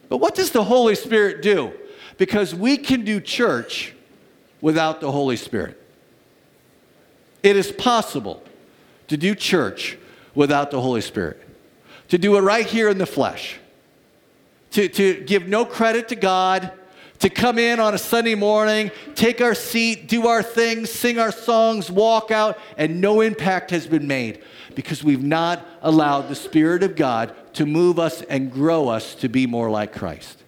But 0.08 0.16
what 0.16 0.34
does 0.34 0.52
the 0.52 0.64
Holy 0.64 0.94
Spirit 0.94 1.42
do? 1.42 1.74
Because 2.16 2.54
we 2.54 2.78
can 2.78 3.04
do 3.04 3.20
church 3.20 3.94
without 4.62 5.02
the 5.02 5.12
Holy 5.12 5.36
Spirit. 5.36 5.78
It 7.42 7.56
is 7.56 7.70
possible 7.70 8.42
to 9.08 9.18
do 9.18 9.34
church 9.34 9.98
without 10.34 10.70
the 10.70 10.80
Holy 10.80 11.02
Spirit 11.02 11.42
to 12.08 12.18
do 12.18 12.36
it 12.36 12.40
right 12.40 12.66
here 12.66 12.88
in 12.88 12.98
the 12.98 13.06
flesh, 13.06 13.58
to, 14.72 14.88
to 14.88 15.22
give 15.24 15.48
no 15.48 15.64
credit 15.64 16.08
to 16.08 16.16
God, 16.16 16.72
to 17.20 17.30
come 17.30 17.58
in 17.58 17.80
on 17.80 17.94
a 17.94 17.98
Sunday 17.98 18.34
morning, 18.34 18.90
take 19.14 19.40
our 19.40 19.54
seat, 19.54 20.08
do 20.08 20.26
our 20.26 20.42
things, 20.42 20.90
sing 20.90 21.18
our 21.18 21.32
songs, 21.32 21.90
walk 21.90 22.30
out, 22.30 22.58
and 22.76 23.00
no 23.00 23.20
impact 23.20 23.70
has 23.70 23.86
been 23.86 24.06
made 24.06 24.42
because 24.74 25.04
we've 25.04 25.22
not 25.22 25.66
allowed 25.82 26.28
the 26.28 26.34
Spirit 26.34 26.82
of 26.82 26.96
God 26.96 27.34
to 27.54 27.64
move 27.64 27.98
us 27.98 28.22
and 28.22 28.52
grow 28.52 28.88
us 28.88 29.14
to 29.16 29.28
be 29.28 29.46
more 29.46 29.70
like 29.70 29.92
Christ. 29.94 30.42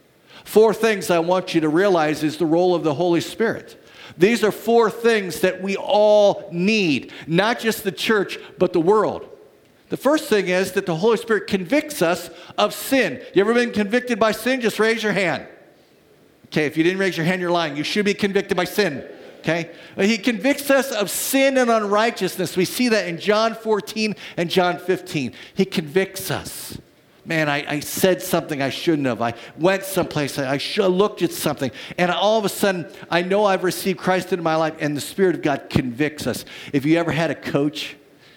Four 0.44 0.74
things 0.74 1.10
I 1.10 1.18
want 1.20 1.54
you 1.54 1.60
to 1.62 1.68
realize 1.68 2.22
is 2.22 2.36
the 2.36 2.46
role 2.46 2.74
of 2.74 2.84
the 2.84 2.94
Holy 2.94 3.20
Spirit. 3.20 3.82
These 4.18 4.44
are 4.44 4.52
four 4.52 4.90
things 4.90 5.40
that 5.40 5.62
we 5.62 5.76
all 5.76 6.48
need, 6.52 7.12
not 7.26 7.58
just 7.58 7.84
the 7.84 7.92
church, 7.92 8.38
but 8.58 8.72
the 8.72 8.80
world. 8.80 9.28
The 9.88 9.96
first 9.96 10.28
thing 10.28 10.48
is 10.48 10.72
that 10.72 10.86
the 10.86 10.96
Holy 10.96 11.16
Spirit 11.16 11.46
convicts 11.46 12.02
us 12.02 12.30
of 12.58 12.74
sin. 12.74 13.22
You 13.34 13.42
ever 13.42 13.54
been 13.54 13.72
convicted 13.72 14.18
by 14.18 14.32
sin? 14.32 14.60
Just 14.60 14.78
raise 14.78 15.02
your 15.02 15.12
hand. 15.12 15.46
Okay, 16.46 16.66
if 16.66 16.76
you 16.76 16.82
didn't 16.82 16.98
raise 16.98 17.16
your 17.16 17.26
hand, 17.26 17.40
you're 17.40 17.50
lying. 17.50 17.76
You 17.76 17.84
should 17.84 18.04
be 18.04 18.14
convicted 18.14 18.56
by 18.56 18.64
sin. 18.64 19.06
Okay? 19.40 19.70
He 19.96 20.18
convicts 20.18 20.70
us 20.70 20.90
of 20.90 21.08
sin 21.08 21.56
and 21.56 21.70
unrighteousness. 21.70 22.56
We 22.56 22.64
see 22.64 22.88
that 22.88 23.06
in 23.06 23.18
John 23.18 23.54
14 23.54 24.16
and 24.36 24.50
John 24.50 24.78
15. 24.78 25.32
He 25.54 25.64
convicts 25.64 26.32
us. 26.32 26.78
Man, 27.24 27.48
I, 27.48 27.74
I 27.74 27.80
said 27.80 28.22
something 28.22 28.62
I 28.62 28.70
shouldn't 28.70 29.06
have. 29.06 29.20
I 29.20 29.34
went 29.58 29.84
someplace, 29.84 30.38
I, 30.38 30.52
I 30.52 30.58
should, 30.58 30.88
looked 30.88 31.22
at 31.22 31.32
something, 31.32 31.72
and 31.98 32.10
all 32.12 32.38
of 32.38 32.44
a 32.44 32.48
sudden, 32.48 32.86
I 33.10 33.22
know 33.22 33.44
I've 33.44 33.64
received 33.64 33.98
Christ 33.98 34.32
into 34.32 34.44
my 34.44 34.54
life, 34.54 34.74
and 34.78 34.96
the 34.96 35.00
Spirit 35.00 35.34
of 35.34 35.42
God 35.42 35.68
convicts 35.68 36.28
us. 36.28 36.44
If 36.72 36.84
you 36.84 36.98
ever 36.98 37.10
had 37.10 37.32
a 37.32 37.34
coach, 37.34 37.96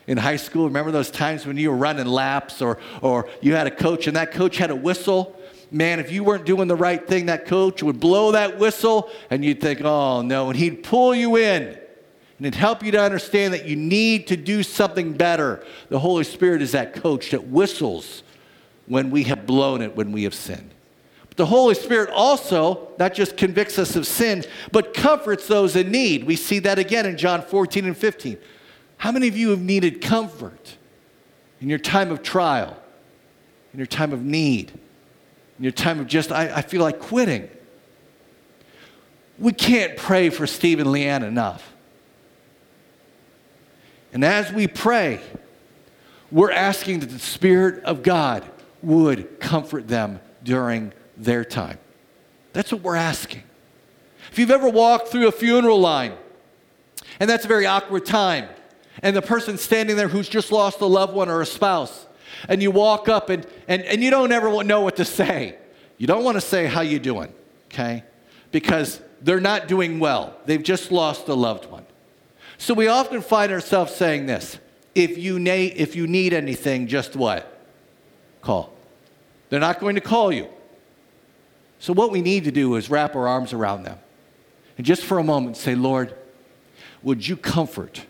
in 0.09 0.17
high 0.17 0.37
school. 0.37 0.65
Remember 0.65 0.89
those 0.89 1.11
times 1.11 1.45
when 1.45 1.55
you 1.55 1.69
were 1.69 1.77
running 1.77 2.07
laps 2.07 2.63
or, 2.63 2.79
or 3.01 3.29
you 3.41 3.53
had 3.53 3.67
a 3.67 3.71
coach 3.71 4.07
and 4.07 4.17
that 4.17 4.31
coach 4.31 4.57
had 4.57 4.71
a 4.71 4.75
whistle? 4.75 5.39
Man, 5.71 5.99
if 5.99 6.11
you 6.11 6.23
weren't 6.23 6.45
doing 6.45 6.67
the 6.67 6.75
right 6.75 7.07
thing, 7.07 7.27
that 7.27 7.45
coach 7.45 7.83
would 7.83 7.99
blow 7.99 8.31
that 8.31 8.57
whistle 8.57 9.11
and 9.29 9.45
you'd 9.45 9.61
think, 9.61 9.81
oh 9.81 10.23
no, 10.23 10.49
and 10.49 10.57
he'd 10.57 10.81
pull 10.83 11.13
you 11.13 11.37
in 11.37 11.61
and 11.61 12.47
it'd 12.47 12.55
help 12.55 12.83
you 12.83 12.91
to 12.91 12.99
understand 12.99 13.53
that 13.53 13.67
you 13.67 13.75
need 13.75 14.25
to 14.27 14.35
do 14.35 14.63
something 14.63 15.13
better. 15.13 15.63
The 15.89 15.99
Holy 15.99 16.23
Spirit 16.23 16.63
is 16.63 16.71
that 16.71 16.95
coach 16.95 17.29
that 17.29 17.47
whistles 17.47 18.23
when 18.87 19.11
we 19.11 19.25
have 19.25 19.45
blown 19.45 19.83
it, 19.83 19.95
when 19.95 20.11
we 20.11 20.23
have 20.23 20.33
sinned. 20.33 20.71
But 21.27 21.37
the 21.37 21.45
Holy 21.45 21.75
Spirit 21.75 22.09
also 22.09 22.93
not 22.97 23.13
just 23.13 23.37
convicts 23.37 23.77
us 23.77 23.95
of 23.95 24.07
sin, 24.07 24.43
but 24.71 24.95
comforts 24.95 25.45
those 25.45 25.75
in 25.75 25.91
need. 25.91 26.23
We 26.23 26.35
see 26.35 26.57
that 26.59 26.79
again 26.79 27.05
in 27.05 27.15
John 27.15 27.43
14 27.43 27.85
and 27.85 27.95
15. 27.95 28.39
How 28.99 29.13
many 29.13 29.29
of 29.29 29.37
you 29.37 29.51
have 29.51 29.61
needed 29.61 30.01
comfort 30.01 30.75
in 31.61 31.69
your 31.69 31.79
time 31.79 32.11
of 32.11 32.21
trial, 32.21 32.77
in 33.73 33.79
your 33.79 33.87
time 33.87 34.11
of 34.11 34.23
need, 34.23 34.71
in 35.57 35.63
your 35.63 35.71
time 35.71 36.01
of 36.01 36.07
just, 36.07 36.33
I, 36.33 36.57
I 36.57 36.61
feel 36.61 36.81
like 36.81 36.99
quitting? 36.99 37.49
We 39.39 39.53
can't 39.53 39.95
pray 39.95 40.29
for 40.29 40.45
Steve 40.45 40.81
and 40.81 40.89
Leanne 40.89 41.23
enough. 41.23 41.73
And 44.11 44.25
as 44.25 44.51
we 44.51 44.67
pray, 44.67 45.21
we're 46.29 46.51
asking 46.51 46.99
that 46.99 47.09
the 47.09 47.19
Spirit 47.19 47.81
of 47.85 48.03
God 48.03 48.43
would 48.83 49.39
comfort 49.39 49.87
them 49.87 50.19
during 50.43 50.91
their 51.15 51.45
time. 51.45 51.77
That's 52.51 52.73
what 52.73 52.81
we're 52.81 52.95
asking. 52.95 53.43
If 54.29 54.39
you've 54.39 54.51
ever 54.51 54.67
walked 54.67 55.07
through 55.07 55.29
a 55.29 55.31
funeral 55.31 55.79
line, 55.79 56.15
and 57.21 57.29
that's 57.29 57.45
a 57.45 57.47
very 57.47 57.65
awkward 57.65 58.05
time, 58.05 58.49
and 59.01 59.15
the 59.15 59.21
person 59.21 59.57
standing 59.57 59.95
there 59.95 60.07
who's 60.07 60.29
just 60.29 60.51
lost 60.51 60.81
a 60.81 60.85
loved 60.85 61.13
one 61.13 61.29
or 61.29 61.41
a 61.41 61.45
spouse, 61.45 62.07
and 62.47 62.61
you 62.61 62.71
walk 62.71 63.09
up 63.09 63.29
and, 63.29 63.45
and, 63.67 63.83
and 63.83 64.03
you 64.03 64.11
don't 64.11 64.31
ever 64.31 64.63
know 64.63 64.81
what 64.81 64.97
to 64.97 65.05
say. 65.05 65.55
You 65.97 66.07
don't 66.07 66.23
want 66.23 66.35
to 66.35 66.41
say, 66.41 66.65
how 66.65 66.81
you 66.81 66.99
doing, 66.99 67.33
okay? 67.67 68.03
Because 68.51 69.01
they're 69.21 69.41
not 69.41 69.67
doing 69.67 69.99
well. 69.99 70.37
They've 70.45 70.63
just 70.63 70.91
lost 70.91 71.27
a 71.27 71.33
loved 71.33 71.65
one. 71.65 71.85
So 72.57 72.73
we 72.73 72.87
often 72.87 73.21
find 73.21 73.51
ourselves 73.51 73.93
saying 73.95 74.25
this, 74.25 74.59
if 74.95 75.17
you, 75.17 75.39
na- 75.39 75.51
if 75.53 75.95
you 75.95 76.07
need 76.07 76.33
anything, 76.33 76.87
just 76.87 77.15
what? 77.15 77.65
Call. 78.41 78.73
They're 79.49 79.59
not 79.59 79.79
going 79.79 79.95
to 79.95 80.01
call 80.01 80.31
you. 80.31 80.47
So 81.79 81.93
what 81.93 82.11
we 82.11 82.21
need 82.21 82.43
to 82.43 82.51
do 82.51 82.75
is 82.75 82.89
wrap 82.89 83.15
our 83.15 83.27
arms 83.27 83.53
around 83.53 83.83
them. 83.83 83.97
And 84.77 84.85
just 84.85 85.03
for 85.03 85.17
a 85.19 85.23
moment 85.23 85.57
say, 85.57 85.75
Lord, 85.75 86.15
would 87.01 87.25
you 87.27 87.37
comfort 87.37 88.05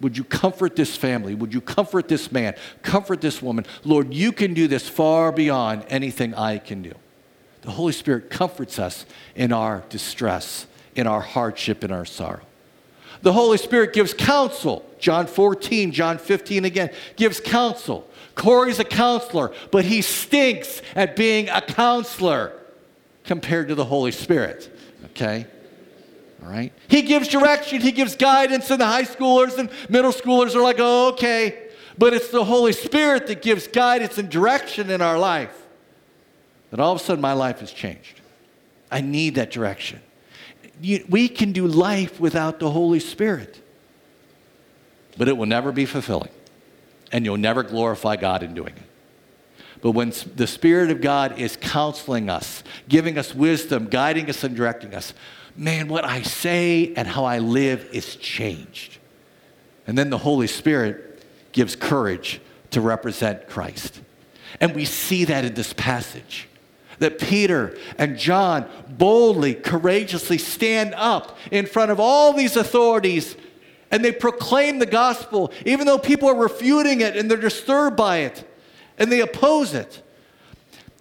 would 0.00 0.16
you 0.16 0.24
comfort 0.24 0.76
this 0.76 0.96
family? 0.96 1.34
Would 1.34 1.52
you 1.52 1.60
comfort 1.60 2.08
this 2.08 2.30
man? 2.30 2.54
Comfort 2.82 3.20
this 3.20 3.42
woman? 3.42 3.66
Lord, 3.84 4.14
you 4.14 4.32
can 4.32 4.54
do 4.54 4.68
this 4.68 4.88
far 4.88 5.32
beyond 5.32 5.84
anything 5.88 6.34
I 6.34 6.58
can 6.58 6.82
do. 6.82 6.94
The 7.62 7.72
Holy 7.72 7.92
Spirit 7.92 8.30
comforts 8.30 8.78
us 8.78 9.04
in 9.34 9.52
our 9.52 9.82
distress, 9.88 10.66
in 10.94 11.06
our 11.06 11.20
hardship, 11.20 11.82
in 11.82 11.90
our 11.90 12.04
sorrow. 12.04 12.42
The 13.22 13.32
Holy 13.32 13.58
Spirit 13.58 13.92
gives 13.92 14.14
counsel. 14.14 14.84
John 14.98 15.26
14, 15.26 15.92
John 15.92 16.18
15 16.18 16.64
again, 16.64 16.90
gives 17.16 17.40
counsel. 17.40 18.08
Corey's 18.36 18.78
a 18.78 18.84
counselor, 18.84 19.52
but 19.72 19.84
he 19.84 20.02
stinks 20.02 20.80
at 20.94 21.16
being 21.16 21.48
a 21.48 21.60
counselor 21.60 22.52
compared 23.24 23.68
to 23.68 23.74
the 23.74 23.84
Holy 23.84 24.12
Spirit. 24.12 24.70
Okay? 25.06 25.46
All 26.42 26.50
right? 26.50 26.72
He 26.88 27.02
gives 27.02 27.28
direction, 27.28 27.80
he 27.80 27.92
gives 27.92 28.16
guidance, 28.16 28.70
and 28.70 28.80
the 28.80 28.86
high 28.86 29.04
schoolers 29.04 29.58
and 29.58 29.70
middle 29.88 30.12
schoolers 30.12 30.54
are 30.54 30.62
like, 30.62 30.76
oh, 30.78 31.08
okay. 31.10 31.68
But 31.96 32.14
it's 32.14 32.28
the 32.28 32.44
Holy 32.44 32.72
Spirit 32.72 33.26
that 33.26 33.42
gives 33.42 33.66
guidance 33.66 34.18
and 34.18 34.28
direction 34.30 34.88
in 34.90 35.02
our 35.02 35.18
life. 35.18 35.66
That 36.70 36.80
all 36.80 36.92
of 36.92 37.00
a 37.00 37.04
sudden 37.04 37.20
my 37.20 37.32
life 37.32 37.60
has 37.60 37.72
changed. 37.72 38.20
I 38.90 39.00
need 39.00 39.34
that 39.34 39.50
direction. 39.50 40.00
We 40.80 41.28
can 41.28 41.52
do 41.52 41.66
life 41.66 42.20
without 42.20 42.60
the 42.60 42.70
Holy 42.70 43.00
Spirit, 43.00 43.60
but 45.16 45.26
it 45.26 45.36
will 45.36 45.46
never 45.46 45.72
be 45.72 45.86
fulfilling, 45.86 46.30
and 47.10 47.24
you'll 47.24 47.36
never 47.36 47.64
glorify 47.64 48.14
God 48.14 48.44
in 48.44 48.54
doing 48.54 48.74
it. 48.76 48.82
But 49.80 49.92
when 49.92 50.12
the 50.36 50.46
Spirit 50.46 50.90
of 50.90 51.00
God 51.00 51.38
is 51.38 51.56
counseling 51.56 52.30
us, 52.30 52.62
giving 52.88 53.18
us 53.18 53.34
wisdom, 53.34 53.88
guiding 53.88 54.28
us, 54.30 54.44
and 54.44 54.54
directing 54.54 54.94
us, 54.94 55.14
man, 55.58 55.88
what 55.88 56.04
I 56.04 56.22
say 56.22 56.94
and 56.94 57.06
how 57.06 57.24
I 57.24 57.38
live 57.38 57.88
is 57.92 58.16
changed. 58.16 58.98
And 59.86 59.98
then 59.98 60.08
the 60.08 60.18
Holy 60.18 60.46
Spirit 60.46 61.24
gives 61.52 61.74
courage 61.74 62.40
to 62.70 62.80
represent 62.80 63.48
Christ. 63.48 64.00
And 64.60 64.74
we 64.74 64.84
see 64.84 65.24
that 65.24 65.44
in 65.44 65.54
this 65.54 65.72
passage. 65.72 66.48
That 67.00 67.18
Peter 67.18 67.76
and 67.96 68.16
John 68.16 68.68
boldly, 68.88 69.54
courageously 69.54 70.38
stand 70.38 70.94
up 70.96 71.36
in 71.50 71.66
front 71.66 71.90
of 71.90 72.00
all 72.00 72.32
these 72.32 72.56
authorities 72.56 73.36
and 73.90 74.04
they 74.04 74.12
proclaim 74.12 74.78
the 74.78 74.86
gospel, 74.86 75.52
even 75.64 75.86
though 75.86 75.98
people 75.98 76.28
are 76.28 76.34
refuting 76.34 77.00
it 77.00 77.16
and 77.16 77.30
they're 77.30 77.38
disturbed 77.38 77.96
by 77.96 78.18
it 78.18 78.46
and 78.98 79.10
they 79.10 79.20
oppose 79.20 79.74
it. 79.74 80.02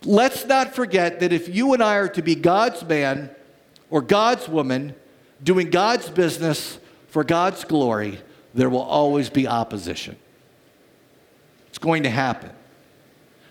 Let's 0.03 0.45
not 0.45 0.73
forget 0.73 1.19
that 1.19 1.33
if 1.33 1.53
you 1.53 1.73
and 1.73 1.83
I 1.83 1.95
are 1.95 2.07
to 2.09 2.21
be 2.21 2.35
God's 2.35 2.83
man 2.83 3.31
or 3.89 4.01
God's 4.01 4.47
woman 4.47 4.95
doing 5.43 5.69
God's 5.69 6.09
business 6.09 6.79
for 7.07 7.23
God's 7.23 7.63
glory, 7.63 8.19
there 8.53 8.69
will 8.69 8.81
always 8.81 9.29
be 9.29 9.47
opposition. 9.47 10.17
It's 11.69 11.77
going 11.77 12.03
to 12.03 12.09
happen. 12.09 12.51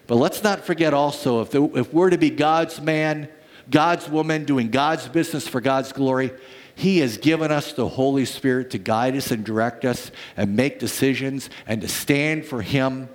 But 0.07 0.17
let's 0.17 0.43
not 0.43 0.65
forget 0.65 0.95
also 0.95 1.41
if, 1.41 1.51
the, 1.51 1.65
if 1.77 1.93
we're 1.93 2.11
to 2.11 2.19
be 2.19 2.31
God's 2.31 2.81
man, 2.81 3.29
God's 3.71 4.09
woman, 4.09 4.45
doing 4.45 4.71
God's 4.71 5.09
business 5.09 5.49
for 5.49 5.61
God's 5.61 5.93
glory, 5.93 6.33
He 6.75 6.99
has 6.99 7.19
given 7.19 7.51
us 7.51 7.73
the 7.73 7.89
Holy 7.89 8.25
Spirit 8.25 8.71
to 8.71 8.79
guide 8.79 9.17
us 9.17 9.31
and 9.31 9.45
direct 9.45 9.85
us 9.85 10.11
and 10.37 10.55
make 10.55 10.79
decisions 10.79 11.51
and 11.67 11.81
to 11.81 11.89
stand 11.89 12.45
for 12.45 12.63
Him 12.63 13.09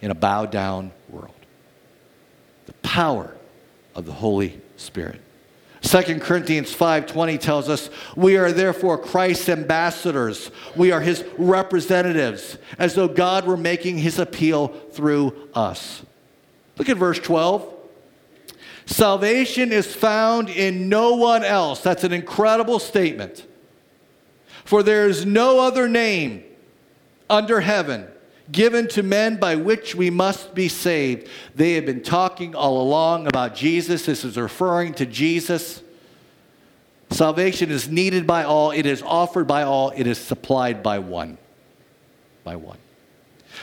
in 0.00 0.10
a 0.10 0.14
bow 0.14 0.46
down 0.46 0.92
world. 1.08 1.34
The 2.66 2.74
power 2.74 3.34
of 3.94 4.06
the 4.06 4.12
Holy 4.12 4.60
Spirit. 4.76 5.20
2 5.80 6.20
Corinthians 6.20 6.72
5:20 6.72 7.38
tells 7.38 7.68
us, 7.68 7.88
"We 8.16 8.36
are 8.36 8.52
therefore 8.52 8.98
Christ's 8.98 9.48
ambassadors. 9.48 10.50
We 10.74 10.90
are 10.90 11.00
his 11.00 11.24
representatives, 11.36 12.58
as 12.78 12.94
though 12.94 13.08
God 13.08 13.46
were 13.46 13.56
making 13.56 13.98
his 13.98 14.18
appeal 14.18 14.72
through 14.92 15.34
us." 15.54 16.02
Look 16.76 16.88
at 16.88 16.96
verse 16.96 17.18
12. 17.18 17.64
Salvation 18.86 19.70
is 19.70 19.94
found 19.94 20.48
in 20.48 20.88
no 20.88 21.14
one 21.14 21.44
else. 21.44 21.80
That's 21.80 22.04
an 22.04 22.12
incredible 22.12 22.78
statement. 22.78 23.44
For 24.64 24.82
there 24.82 25.08
is 25.08 25.24
no 25.24 25.60
other 25.60 25.88
name 25.88 26.42
under 27.30 27.60
heaven 27.60 28.06
given 28.50 28.88
to 28.88 29.02
men 29.02 29.36
by 29.36 29.56
which 29.56 29.94
we 29.94 30.10
must 30.10 30.54
be 30.54 30.68
saved. 30.68 31.28
They 31.54 31.74
have 31.74 31.86
been 31.86 32.02
talking 32.02 32.54
all 32.54 32.80
along 32.80 33.26
about 33.26 33.54
Jesus. 33.54 34.06
This 34.06 34.24
is 34.24 34.36
referring 34.36 34.94
to 34.94 35.06
Jesus. 35.06 35.82
Salvation 37.10 37.70
is 37.70 37.88
needed 37.88 38.26
by 38.26 38.44
all, 38.44 38.70
it 38.70 38.84
is 38.84 39.02
offered 39.02 39.46
by 39.46 39.62
all, 39.62 39.90
it 39.96 40.06
is 40.06 40.18
supplied 40.18 40.82
by 40.82 40.98
one. 40.98 41.38
By 42.44 42.56
one. 42.56 42.78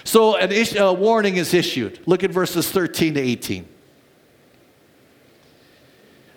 So 0.03 0.35
an 0.35 0.51
is- 0.51 0.75
a 0.75 0.91
warning 0.91 1.37
is 1.37 1.53
issued. 1.53 1.99
Look 2.05 2.23
at 2.23 2.31
verses 2.31 2.69
13 2.69 3.13
to 3.15 3.21
18. 3.21 3.67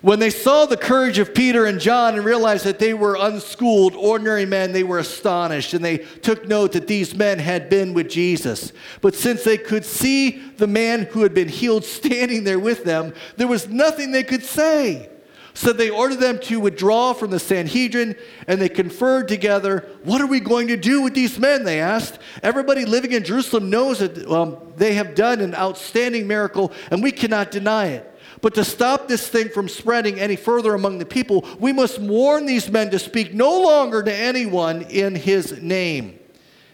When 0.00 0.20
they 0.20 0.30
saw 0.30 0.64
the 0.64 0.76
courage 0.76 1.18
of 1.18 1.34
Peter 1.34 1.66
and 1.66 1.80
John 1.80 2.14
and 2.14 2.24
realized 2.24 2.64
that 2.64 2.78
they 2.78 2.94
were 2.94 3.16
unschooled, 3.18 3.94
ordinary 3.96 4.46
men, 4.46 4.70
they 4.70 4.84
were 4.84 5.00
astonished 5.00 5.74
and 5.74 5.84
they 5.84 5.98
took 5.98 6.46
note 6.46 6.72
that 6.72 6.86
these 6.86 7.16
men 7.16 7.40
had 7.40 7.68
been 7.68 7.94
with 7.94 8.08
Jesus. 8.08 8.72
But 9.00 9.16
since 9.16 9.42
they 9.42 9.58
could 9.58 9.84
see 9.84 10.40
the 10.56 10.68
man 10.68 11.06
who 11.06 11.22
had 11.22 11.34
been 11.34 11.48
healed 11.48 11.84
standing 11.84 12.44
there 12.44 12.60
with 12.60 12.84
them, 12.84 13.12
there 13.36 13.48
was 13.48 13.68
nothing 13.68 14.12
they 14.12 14.22
could 14.22 14.44
say. 14.44 15.10
So 15.52 15.72
they 15.72 15.90
ordered 15.90 16.20
them 16.20 16.38
to 16.42 16.60
withdraw 16.60 17.12
from 17.12 17.32
the 17.32 17.40
Sanhedrin 17.40 18.14
and 18.46 18.60
they 18.60 18.68
conferred 18.68 19.26
together. 19.26 19.88
What 20.04 20.20
are 20.20 20.28
we 20.28 20.38
going 20.38 20.68
to 20.68 20.76
do 20.76 21.02
with 21.02 21.14
these 21.14 21.36
men? 21.36 21.64
They 21.64 21.80
asked. 21.80 22.20
Everybody 22.44 22.84
living 22.84 23.10
in 23.10 23.24
Jerusalem 23.24 23.68
knows 23.68 23.98
that 23.98 24.24
um, 24.30 24.58
they 24.76 24.94
have 24.94 25.16
done 25.16 25.40
an 25.40 25.56
outstanding 25.56 26.28
miracle 26.28 26.70
and 26.92 27.02
we 27.02 27.10
cannot 27.10 27.50
deny 27.50 27.86
it. 27.86 28.07
But 28.40 28.54
to 28.54 28.64
stop 28.64 29.08
this 29.08 29.26
thing 29.28 29.48
from 29.48 29.68
spreading 29.68 30.20
any 30.20 30.36
further 30.36 30.74
among 30.74 30.98
the 30.98 31.06
people, 31.06 31.46
we 31.58 31.72
must 31.72 32.00
warn 32.00 32.46
these 32.46 32.70
men 32.70 32.90
to 32.90 32.98
speak 32.98 33.34
no 33.34 33.62
longer 33.62 34.02
to 34.02 34.14
anyone 34.14 34.82
in 34.82 35.14
his 35.14 35.60
name. 35.60 36.18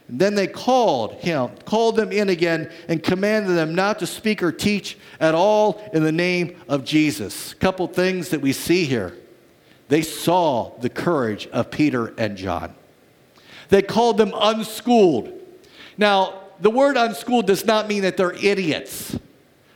And 0.08 0.18
then 0.18 0.34
they 0.34 0.46
called 0.46 1.14
him, 1.14 1.50
called 1.64 1.96
them 1.96 2.12
in 2.12 2.28
again, 2.28 2.70
and 2.88 3.02
commanded 3.02 3.56
them 3.56 3.74
not 3.74 3.98
to 4.00 4.06
speak 4.06 4.42
or 4.42 4.52
teach 4.52 4.98
at 5.18 5.34
all 5.34 5.82
in 5.94 6.02
the 6.02 6.12
name 6.12 6.60
of 6.68 6.84
Jesus. 6.84 7.52
A 7.52 7.56
couple 7.56 7.86
things 7.86 8.28
that 8.28 8.40
we 8.40 8.52
see 8.52 8.84
here. 8.84 9.16
They 9.88 10.02
saw 10.02 10.72
the 10.78 10.90
courage 10.90 11.46
of 11.48 11.70
Peter 11.70 12.14
and 12.18 12.36
John. 12.36 12.74
They 13.68 13.82
called 13.82 14.18
them 14.18 14.32
unschooled. 14.36 15.32
Now, 15.96 16.40
the 16.60 16.70
word 16.70 16.96
unschooled 16.96 17.46
does 17.46 17.64
not 17.64 17.88
mean 17.88 18.02
that 18.02 18.16
they're 18.16 18.34
idiots. 18.34 19.18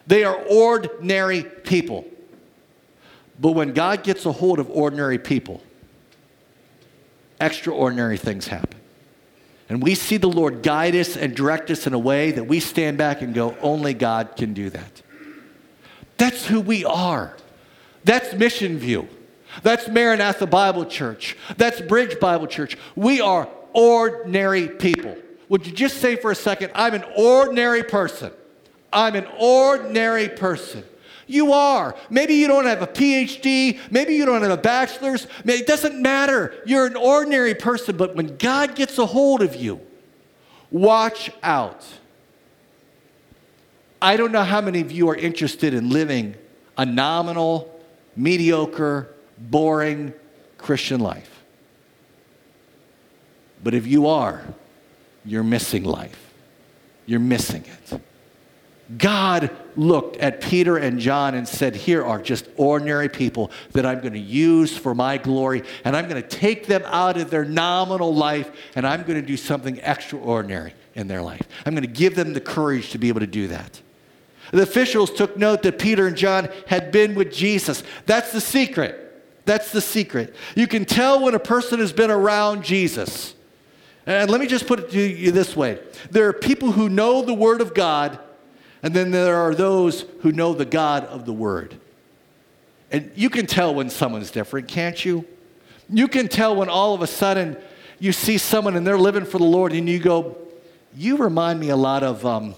They 0.09 0.25
are 0.25 0.35
ordinary 0.35 1.45
people. 1.45 2.07
But 3.39 3.53
when 3.53 3.75
God 3.75 4.03
gets 4.03 4.27
a 4.27 4.33
hold 4.33 4.59
of 4.59 4.69
ordinary 4.71 5.19
people, 5.19 5.63
extraordinary 7.41 8.17
things 8.17 8.49
happen. 8.49 8.81
And 9.69 9.83
we 9.83 9.95
see 9.95 10.17
the 10.17 10.29
Lord 10.29 10.63
guide 10.63 10.97
us 10.97 11.15
and 11.15 11.37
direct 11.37 11.71
us 11.71 11.87
in 11.87 11.93
a 11.93 11.99
way 11.99 12.31
that 12.33 12.45
we 12.45 12.59
stand 12.59 12.97
back 12.97 13.21
and 13.21 13.35
go, 13.35 13.55
only 13.61 13.93
God 13.93 14.35
can 14.35 14.55
do 14.55 14.71
that. 14.71 15.03
That's 16.17 16.47
who 16.47 16.63
we 16.63 16.87
are. 16.87 17.37
That's 18.03 18.33
Mission 18.33 18.79
View. 18.79 19.09
That's 19.63 19.89
Maranatha 19.89 20.47
Bible 20.47 20.87
Church. 20.87 21.37
That's 21.59 21.83
Bridge 21.83 22.19
Bible 22.19 22.47
Church. 22.47 22.79
We 22.97 23.21
are 23.21 23.47
ordinary 23.75 24.69
people. 24.69 25.17
Would 25.51 25.67
you 25.67 25.73
just 25.73 25.99
say 25.99 26.17
for 26.17 26.31
a 26.31 26.35
second, 26.35 26.73
I'm 26.75 26.95
an 26.95 27.05
ordinary 27.15 27.83
person? 27.83 28.33
I'm 28.93 29.15
an 29.15 29.27
ordinary 29.39 30.29
person. 30.29 30.85
You 31.27 31.53
are. 31.53 31.95
Maybe 32.09 32.35
you 32.35 32.49
don't 32.49 32.65
have 32.65 32.81
a 32.81 32.87
PhD. 32.87 33.79
Maybe 33.91 34.15
you 34.15 34.25
don't 34.25 34.43
have 34.43 34.51
a 34.51 34.57
bachelor's. 34.57 35.27
It 35.45 35.67
doesn't 35.67 36.01
matter. 36.01 36.55
You're 36.65 36.87
an 36.87 36.97
ordinary 36.97 37.55
person. 37.55 37.97
But 37.97 38.17
when 38.17 38.39
God 38.39 38.75
gets 38.75 38.97
a 38.99 39.05
hold 39.05 39.43
of 39.43 39.55
you, 39.55 39.81
watch 40.71 41.31
out. 41.43 41.85
I 44.01 44.17
don't 44.17 44.33
know 44.33 44.43
how 44.43 44.63
many 44.63 44.81
of 44.81 44.91
you 44.91 45.11
are 45.11 45.17
interested 45.17 45.75
in 45.75 45.91
living 45.91 46.35
a 46.79 46.87
nominal, 46.87 47.79
mediocre, 48.17 49.13
boring 49.37 50.15
Christian 50.57 51.01
life. 51.01 51.43
But 53.63 53.75
if 53.75 53.87
you 53.87 54.07
are, 54.07 54.43
you're 55.25 55.43
missing 55.43 55.85
life. 55.85 56.33
You're 57.05 57.21
missing 57.21 57.65
it. 57.65 58.01
God 58.97 59.51
looked 59.77 60.17
at 60.17 60.41
Peter 60.41 60.79
and 60.79 60.99
John 60.99 61.35
and 61.35 61.47
said, 61.47 61.77
Here 61.77 62.03
are 62.03 62.23
just 62.23 62.49
ordinary 62.57 63.09
people 63.09 63.51
that 63.73 63.85
I'm 63.85 64.01
going 64.01 64.15
to 64.15 64.19
use 64.19 64.77
for 64.77 64.95
my 64.95 65.19
glory, 65.19 65.63
and 65.85 65.95
I'm 65.95 66.09
going 66.09 66.23
to 66.23 66.29
take 66.29 66.67
them 66.67 66.83
out 66.87 67.19
of 67.19 67.29
their 67.31 67.45
nominal 67.45 68.15
life, 68.15 68.51
and 68.75 68.87
I'm 68.87 69.03
going 69.03 69.21
to 69.21 69.27
do 69.27 69.37
something 69.37 69.79
extraordinary 69.83 70.73
in 70.95 71.07
their 71.07 71.21
life. 71.21 71.47
I'm 71.67 71.75
going 71.75 71.87
to 71.87 71.93
give 71.93 72.15
them 72.15 72.33
the 72.33 72.41
courage 72.41 72.91
to 72.91 72.99
be 72.99 73.09
able 73.09 73.21
to 73.21 73.27
do 73.27 73.49
that. 73.49 73.81
The 74.53 74.63
officials 74.63 75.13
took 75.13 75.37
note 75.37 75.63
that 75.65 75.79
Peter 75.79 76.07
and 76.07 76.17
John 76.17 76.49
had 76.67 76.91
been 76.91 77.15
with 77.15 77.31
Jesus. 77.31 77.83
That's 78.07 78.33
the 78.33 78.41
secret. 78.41 79.05
That's 79.45 79.71
the 79.71 79.83
secret. 79.83 80.35
You 80.55 80.67
can 80.67 80.87
tell 80.87 81.23
when 81.23 81.35
a 81.35 81.39
person 81.39 81.81
has 81.81 81.93
been 81.93 82.11
around 82.11 82.65
Jesus. 82.65 83.35
And 84.07 84.31
let 84.31 84.41
me 84.41 84.47
just 84.47 84.67
put 84.67 84.79
it 84.79 84.91
to 84.93 85.01
you 85.01 85.31
this 85.33 85.55
way 85.55 85.79
there 86.11 86.29
are 86.29 86.33
people 86.33 86.73
who 86.73 86.89
know 86.89 87.21
the 87.21 87.35
Word 87.35 87.61
of 87.61 87.75
God 87.75 88.19
and 88.83 88.95
then 88.95 89.11
there 89.11 89.37
are 89.37 89.55
those 89.55 90.03
who 90.21 90.33
know 90.33 90.55
the 90.55 90.65
God 90.65 91.05
of 91.05 91.27
the 91.27 91.33
Word. 91.33 91.79
And 92.91 93.11
you 93.15 93.29
can 93.29 93.47
tell 93.47 93.75
when 93.75 93.91
someone's 93.91 94.31
different, 94.31 94.69
can't 94.69 95.05
you? 95.05 95.27
You 95.91 96.09
can 96.09 96.29
tell 96.29 96.57
when 96.57 96.69
all 96.69 96.95
of 96.95 97.03
a 97.03 97.07
sudden 97.07 97.57
you 97.99 98.13
see 98.13 98.39
someone 98.39 98.77
and 98.77 98.87
they're 98.87 98.99
living 98.99 99.25
for 99.25 99.39
the 99.39 99.45
Lord 99.45 99.73
and 99.73 99.89
you 99.89 99.99
go, 99.99 100.37
You 100.97 101.17
remind 101.17 101.61
me 101.61 101.69
a 101.71 101.77
lot 101.77 102.03
of 102.03 102.25
um, 102.25 102.55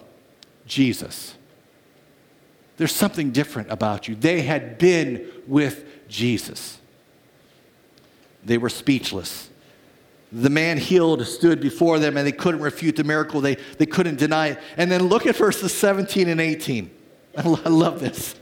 Jesus. 0.67 1.37
There's 2.77 2.95
something 2.95 3.31
different 3.31 3.71
about 3.71 4.09
you. 4.09 4.15
They 4.15 4.43
had 4.43 4.79
been 4.79 5.27
with 5.47 5.85
Jesus, 6.09 6.79
they 8.45 8.59
were 8.59 8.69
speechless 8.69 9.50
the 10.33 10.51
man 10.51 10.79
healed 10.79 11.27
stood 11.27 11.61
before 11.61 11.99
them 11.99 12.17
and 12.17 12.27
they 12.27 12.33
couldn't 12.33 12.61
refute 12.61 12.97
the 12.97 13.05
miracle. 13.05 13.41
They, 13.41 13.57
they 13.79 13.87
couldn't 13.87 14.17
deny 14.17 14.49
it. 14.49 14.59
And 14.77 14.91
then 14.91 15.05
look 15.05 15.27
at 15.27 15.37
verses 15.37 15.73
17 15.75 16.29
and 16.29 16.41
18. 16.41 16.91
I 17.37 17.43
love 17.69 18.01
this. 18.01 18.37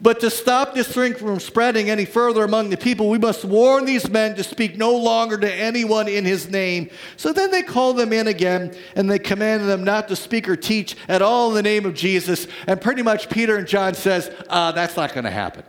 But 0.00 0.20
to 0.20 0.30
stop 0.30 0.74
this 0.74 0.88
thing 0.88 1.14
from 1.14 1.40
spreading 1.40 1.88
any 1.88 2.04
further 2.04 2.44
among 2.44 2.70
the 2.70 2.76
people, 2.76 3.08
we 3.08 3.18
must 3.18 3.44
warn 3.44 3.86
these 3.86 4.10
men 4.10 4.34
to 4.36 4.44
speak 4.44 4.76
no 4.76 4.94
longer 4.94 5.38
to 5.38 5.50
anyone 5.50 6.06
in 6.06 6.24
his 6.24 6.50
name. 6.50 6.90
So 7.16 7.32
then 7.32 7.50
they 7.50 7.62
called 7.62 7.96
them 7.96 8.12
in 8.12 8.26
again 8.26 8.76
and 8.94 9.10
they 9.10 9.18
commanded 9.18 9.68
them 9.68 9.84
not 9.84 10.08
to 10.08 10.16
speak 10.16 10.48
or 10.48 10.56
teach 10.56 10.96
at 11.08 11.22
all 11.22 11.48
in 11.50 11.54
the 11.54 11.62
name 11.62 11.86
of 11.86 11.94
Jesus. 11.94 12.46
And 12.66 12.80
pretty 12.80 13.02
much 13.02 13.30
Peter 13.30 13.56
and 13.56 13.66
John 13.66 13.94
says, 13.94 14.30
uh, 14.48 14.72
that's 14.72 14.96
not 14.96 15.14
going 15.14 15.24
to 15.24 15.30
happen. 15.30 15.62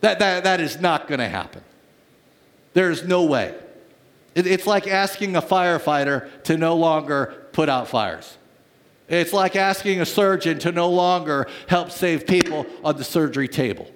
That, 0.00 0.18
that, 0.18 0.44
that 0.44 0.60
is 0.60 0.78
not 0.78 1.08
going 1.08 1.20
to 1.20 1.28
happen. 1.28 1.62
There 2.74 2.90
is 2.90 3.04
no 3.04 3.24
way. 3.24 3.54
It's 4.36 4.66
like 4.66 4.86
asking 4.86 5.34
a 5.34 5.40
firefighter 5.40 6.28
to 6.44 6.58
no 6.58 6.76
longer 6.76 7.48
put 7.52 7.70
out 7.70 7.88
fires. 7.88 8.36
It's 9.08 9.32
like 9.32 9.56
asking 9.56 10.02
a 10.02 10.06
surgeon 10.06 10.58
to 10.60 10.72
no 10.72 10.90
longer 10.90 11.48
help 11.68 11.90
save 11.90 12.26
people 12.26 12.66
on 12.84 12.98
the 12.98 13.04
surgery 13.04 13.48
table. 13.48 13.90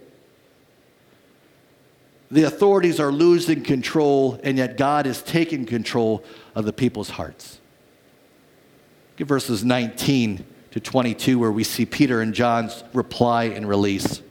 The 2.30 2.44
authorities 2.44 3.00
are 3.00 3.12
losing 3.12 3.62
control, 3.62 4.40
and 4.42 4.56
yet 4.56 4.78
God 4.78 5.06
is 5.06 5.20
taking 5.20 5.66
control 5.66 6.24
of 6.54 6.64
the 6.64 6.72
people's 6.72 7.10
hearts. 7.10 7.58
Give 9.16 9.28
verses 9.28 9.62
19 9.62 10.44
to 10.70 10.80
22, 10.80 11.38
where 11.38 11.52
we 11.52 11.64
see 11.64 11.84
Peter 11.84 12.22
and 12.22 12.32
John's 12.32 12.82
reply 12.94 13.44
and 13.44 13.68
release. 13.68 14.22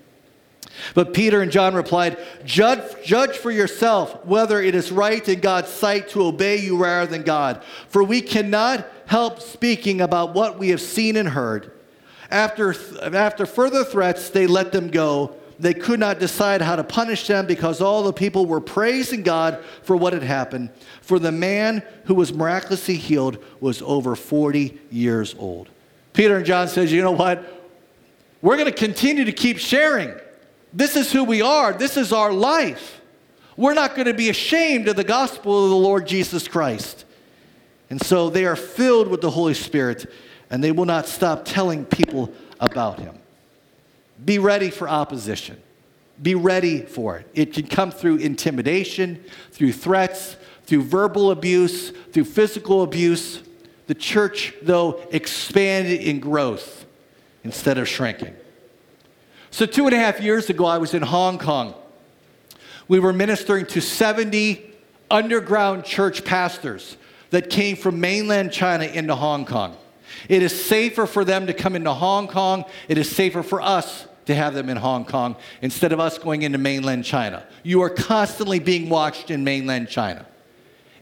But 0.95 1.13
Peter 1.13 1.41
and 1.41 1.51
John 1.51 1.73
replied, 1.73 2.17
judge, 2.45 2.81
judge 3.03 3.37
for 3.37 3.51
yourself 3.51 4.25
whether 4.25 4.61
it 4.61 4.75
is 4.75 4.91
right 4.91 5.27
in 5.27 5.39
God's 5.39 5.69
sight 5.69 6.09
to 6.09 6.23
obey 6.23 6.57
you 6.57 6.77
rather 6.77 7.09
than 7.09 7.23
God. 7.23 7.63
For 7.89 8.03
we 8.03 8.21
cannot 8.21 8.87
help 9.05 9.41
speaking 9.41 10.01
about 10.01 10.33
what 10.33 10.57
we 10.57 10.69
have 10.69 10.81
seen 10.81 11.15
and 11.15 11.29
heard. 11.29 11.71
After, 12.31 12.75
after 13.13 13.45
further 13.45 13.83
threats, 13.83 14.29
they 14.29 14.47
let 14.47 14.71
them 14.71 14.89
go. 14.89 15.35
They 15.57 15.73
could 15.73 15.99
not 15.99 16.19
decide 16.19 16.61
how 16.61 16.75
to 16.75 16.83
punish 16.83 17.27
them 17.27 17.45
because 17.45 17.81
all 17.81 18.03
the 18.03 18.13
people 18.13 18.45
were 18.45 18.61
praising 18.61 19.23
God 19.23 19.61
for 19.83 19.95
what 19.95 20.13
had 20.13 20.23
happened. 20.23 20.69
For 21.01 21.19
the 21.19 21.31
man 21.31 21.83
who 22.05 22.15
was 22.15 22.31
miraculously 22.31 22.95
healed 22.95 23.43
was 23.59 23.81
over 23.81 24.15
40 24.15 24.79
years 24.89 25.35
old. 25.37 25.69
Peter 26.13 26.37
and 26.37 26.45
John 26.45 26.67
says, 26.67 26.91
"You 26.93 27.01
know 27.01 27.11
what? 27.11 27.43
We're 28.41 28.55
going 28.55 28.71
to 28.71 28.77
continue 28.77 29.25
to 29.25 29.33
keep 29.33 29.57
sharing 29.57 30.13
this 30.73 30.95
is 30.95 31.11
who 31.11 31.23
we 31.23 31.41
are. 31.41 31.73
This 31.73 31.97
is 31.97 32.13
our 32.13 32.31
life. 32.31 33.01
We're 33.57 33.73
not 33.73 33.95
going 33.95 34.07
to 34.07 34.13
be 34.13 34.29
ashamed 34.29 34.87
of 34.87 34.95
the 34.95 35.03
gospel 35.03 35.65
of 35.65 35.69
the 35.69 35.75
Lord 35.75 36.07
Jesus 36.07 36.47
Christ. 36.47 37.05
And 37.89 38.01
so 38.01 38.29
they 38.29 38.45
are 38.45 38.55
filled 38.55 39.07
with 39.07 39.21
the 39.21 39.31
Holy 39.31 39.53
Spirit 39.53 40.09
and 40.49 40.63
they 40.63 40.71
will 40.71 40.85
not 40.85 41.07
stop 41.07 41.43
telling 41.45 41.85
people 41.85 42.33
about 42.59 42.99
him. 42.99 43.15
be 44.23 44.37
ready 44.37 44.69
for 44.69 44.89
opposition. 44.89 45.61
Be 46.21 46.35
ready 46.35 46.81
for 46.81 47.17
it. 47.17 47.27
It 47.33 47.53
can 47.53 47.67
come 47.67 47.91
through 47.91 48.17
intimidation, 48.17 49.23
through 49.51 49.71
threats, 49.71 50.35
through 50.65 50.83
verbal 50.83 51.31
abuse, 51.31 51.91
through 52.11 52.25
physical 52.25 52.83
abuse. 52.83 53.41
The 53.87 53.95
church, 53.95 54.53
though, 54.61 55.01
expanded 55.11 56.01
in 56.01 56.19
growth 56.19 56.85
instead 57.43 57.77
of 57.77 57.87
shrinking. 57.87 58.35
So, 59.51 59.65
two 59.65 59.85
and 59.85 59.95
a 59.95 59.97
half 59.97 60.21
years 60.21 60.49
ago, 60.49 60.65
I 60.65 60.77
was 60.77 60.93
in 60.93 61.01
Hong 61.01 61.37
Kong. 61.39 61.73
We 62.87 62.99
were 62.99 63.13
ministering 63.13 63.65
to 63.67 63.81
70 63.81 64.65
underground 65.11 65.85
church 65.85 66.23
pastors 66.23 66.97
that 67.31 67.49
came 67.49 67.75
from 67.75 67.99
mainland 67.99 68.51
China 68.51 68.85
into 68.85 69.15
Hong 69.15 69.45
Kong. 69.45 69.77
It 70.27 70.41
is 70.41 70.65
safer 70.65 71.05
for 71.05 71.23
them 71.23 71.47
to 71.47 71.53
come 71.53 71.75
into 71.75 71.93
Hong 71.93 72.27
Kong. 72.27 72.65
It 72.87 72.97
is 72.97 73.09
safer 73.09 73.43
for 73.43 73.61
us 73.61 74.07
to 74.25 74.35
have 74.35 74.53
them 74.53 74.69
in 74.69 74.77
Hong 74.77 75.05
Kong 75.05 75.35
instead 75.61 75.91
of 75.91 75.99
us 75.99 76.17
going 76.17 76.43
into 76.43 76.57
mainland 76.57 77.05
China. 77.05 77.43
You 77.63 77.81
are 77.81 77.89
constantly 77.89 78.59
being 78.59 78.89
watched 78.89 79.31
in 79.31 79.43
mainland 79.43 79.89
China. 79.89 80.25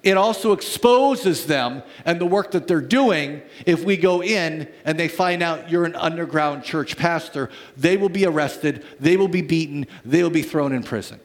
It 0.03 0.15
also 0.15 0.51
exposes 0.51 1.45
them 1.45 1.83
and 2.05 2.21
the 2.21 2.25
work 2.25 2.51
that 2.51 2.67
they're 2.67 2.81
doing. 2.81 3.41
If 3.65 3.83
we 3.83 3.97
go 3.97 4.21
in 4.21 4.67
and 4.85 4.99
they 4.99 5.07
find 5.07 5.41
out 5.41 5.69
you're 5.69 5.85
an 5.85 5.95
underground 5.95 6.63
church 6.63 6.97
pastor, 6.97 7.49
they 7.75 7.97
will 7.97 8.09
be 8.09 8.25
arrested, 8.25 8.85
they 8.99 9.17
will 9.17 9.27
be 9.27 9.41
beaten, 9.41 9.87
they 10.05 10.23
will 10.23 10.29
be 10.29 10.43
thrown 10.43 10.71
in 10.71 10.83
prison. 10.83 11.19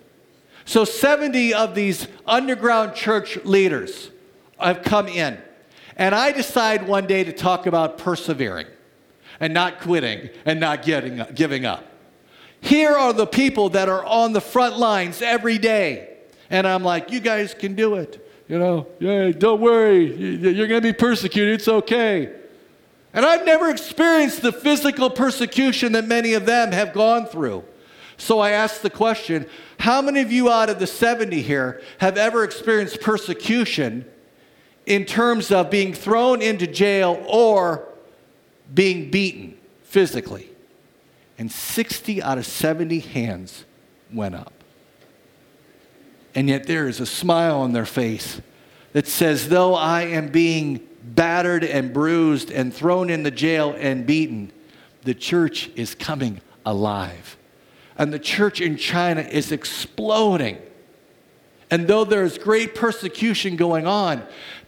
So 0.64 0.84
70 0.84 1.54
of 1.54 1.74
these 1.74 2.06
underground 2.26 2.94
church 2.94 3.36
leaders 3.44 4.10
have 4.58 4.82
come 4.82 5.08
in. 5.08 5.38
And 5.96 6.14
I 6.14 6.32
decide 6.32 6.86
one 6.86 7.06
day 7.06 7.24
to 7.24 7.32
talk 7.32 7.66
about 7.66 7.98
persevering 7.98 8.66
and 9.40 9.52
not 9.52 9.80
quitting 9.80 10.30
and 10.44 10.60
not 10.60 10.82
getting, 10.82 11.22
giving 11.34 11.66
up. 11.66 11.84
Here 12.60 12.92
are 12.92 13.12
the 13.12 13.26
people 13.26 13.70
that 13.70 13.88
are 13.88 14.04
on 14.04 14.32
the 14.32 14.40
front 14.40 14.78
lines 14.78 15.20
every 15.20 15.58
day. 15.58 16.16
And 16.48 16.66
I'm 16.66 16.84
like, 16.84 17.10
you 17.10 17.18
guys 17.18 17.54
can 17.54 17.74
do 17.74 17.96
it. 17.96 18.21
You 18.48 18.58
know, 18.58 18.86
yeah, 18.98 19.30
don't 19.30 19.60
worry. 19.60 20.14
You're 20.14 20.66
going 20.66 20.82
to 20.82 20.88
be 20.88 20.92
persecuted. 20.92 21.54
It's 21.54 21.68
okay. 21.68 22.32
And 23.14 23.24
I've 23.24 23.44
never 23.44 23.70
experienced 23.70 24.42
the 24.42 24.52
physical 24.52 25.10
persecution 25.10 25.92
that 25.92 26.06
many 26.06 26.32
of 26.34 26.46
them 26.46 26.72
have 26.72 26.92
gone 26.92 27.26
through. 27.26 27.64
So 28.16 28.40
I 28.40 28.50
asked 28.50 28.82
the 28.82 28.90
question 28.90 29.46
how 29.78 30.00
many 30.00 30.20
of 30.20 30.30
you 30.30 30.50
out 30.50 30.70
of 30.70 30.78
the 30.78 30.86
70 30.86 31.42
here 31.42 31.82
have 31.98 32.16
ever 32.16 32.44
experienced 32.44 33.00
persecution 33.00 34.04
in 34.86 35.04
terms 35.04 35.50
of 35.50 35.70
being 35.70 35.92
thrown 35.92 36.40
into 36.40 36.66
jail 36.66 37.24
or 37.28 37.88
being 38.72 39.10
beaten 39.10 39.58
physically? 39.82 40.48
And 41.36 41.50
60 41.50 42.22
out 42.22 42.38
of 42.38 42.46
70 42.46 43.00
hands 43.00 43.64
went 44.12 44.34
up. 44.34 44.61
And 46.34 46.48
yet 46.48 46.66
there 46.66 46.88
is 46.88 47.00
a 47.00 47.06
smile 47.06 47.60
on 47.60 47.72
their 47.72 47.86
face 47.86 48.40
that 48.92 49.06
says, 49.06 49.48
Though 49.48 49.74
I 49.74 50.02
am 50.02 50.28
being 50.28 50.86
battered 51.02 51.64
and 51.64 51.92
bruised 51.92 52.50
and 52.50 52.72
thrown 52.72 53.10
in 53.10 53.22
the 53.22 53.30
jail 53.30 53.74
and 53.78 54.06
beaten, 54.06 54.52
the 55.02 55.14
church 55.14 55.70
is 55.74 55.94
coming 55.94 56.40
alive 56.64 57.36
and 57.96 58.12
the 58.12 58.18
church 58.18 58.60
in 58.60 58.76
China 58.76 59.20
is 59.20 59.52
exploding. 59.52 60.58
And 61.70 61.86
though 61.86 62.04
there's 62.04 62.38
great 62.38 62.74
persecution 62.74 63.56
going 63.56 63.86
on, 63.86 64.24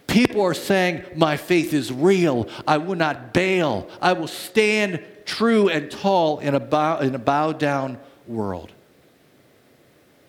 people 0.07 0.43
are 0.43 0.55
saying, 0.55 1.05
My 1.17 1.37
faith 1.37 1.73
is 1.73 1.93
real. 1.93 2.49
I 2.67 2.79
will 2.79 2.95
not 2.95 3.35
bail. 3.35 3.89
I 4.01 4.13
will 4.13 4.29
stand 4.29 5.03
true 5.25 5.69
and 5.69 5.91
tall 5.91 6.39
in 6.39 6.55
a 6.55 6.61
bow, 6.61 7.01
in 7.01 7.15
a 7.15 7.19
bow 7.19 7.53
down 7.53 7.99
world. 8.27 8.71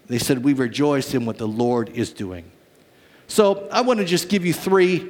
They 0.07 0.19
said, 0.19 0.43
We 0.43 0.53
rejoice 0.53 1.13
in 1.13 1.25
what 1.25 1.37
the 1.37 1.47
Lord 1.47 1.89
is 1.89 2.13
doing. 2.13 2.51
So 3.27 3.67
I 3.71 3.81
want 3.81 3.99
to 3.99 4.05
just 4.05 4.29
give 4.29 4.45
you 4.45 4.53
three 4.53 5.07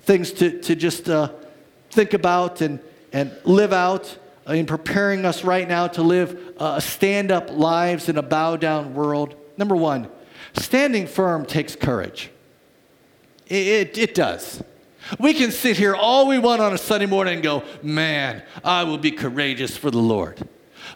things 0.00 0.32
to, 0.32 0.60
to 0.62 0.76
just 0.76 1.08
uh, 1.08 1.30
think 1.90 2.14
about 2.14 2.60
and, 2.60 2.80
and 3.12 3.36
live 3.44 3.72
out 3.72 4.18
in 4.46 4.66
preparing 4.66 5.24
us 5.24 5.42
right 5.42 5.68
now 5.68 5.88
to 5.88 6.02
live 6.02 6.54
uh, 6.58 6.78
stand 6.78 7.32
up 7.32 7.50
lives 7.50 8.08
in 8.08 8.16
a 8.16 8.22
bow 8.22 8.56
down 8.56 8.94
world? 8.94 9.34
Number 9.56 9.74
one, 9.74 10.08
standing 10.54 11.06
firm 11.06 11.46
takes 11.46 11.74
courage. 11.74 12.30
It, 13.46 13.66
it, 13.66 13.98
it, 13.98 14.14
does. 14.14 14.62
We 15.20 15.34
can 15.34 15.52
sit 15.52 15.76
here 15.76 15.94
all 15.94 16.26
we 16.26 16.38
want 16.38 16.60
on 16.60 16.72
a 16.72 16.78
Sunday 16.78 17.06
morning 17.06 17.34
and 17.34 17.42
go, 17.42 17.62
man, 17.82 18.42
I 18.64 18.84
will 18.84 18.98
be 18.98 19.12
courageous 19.12 19.76
for 19.76 19.90
the 19.90 19.98
Lord. 19.98 20.48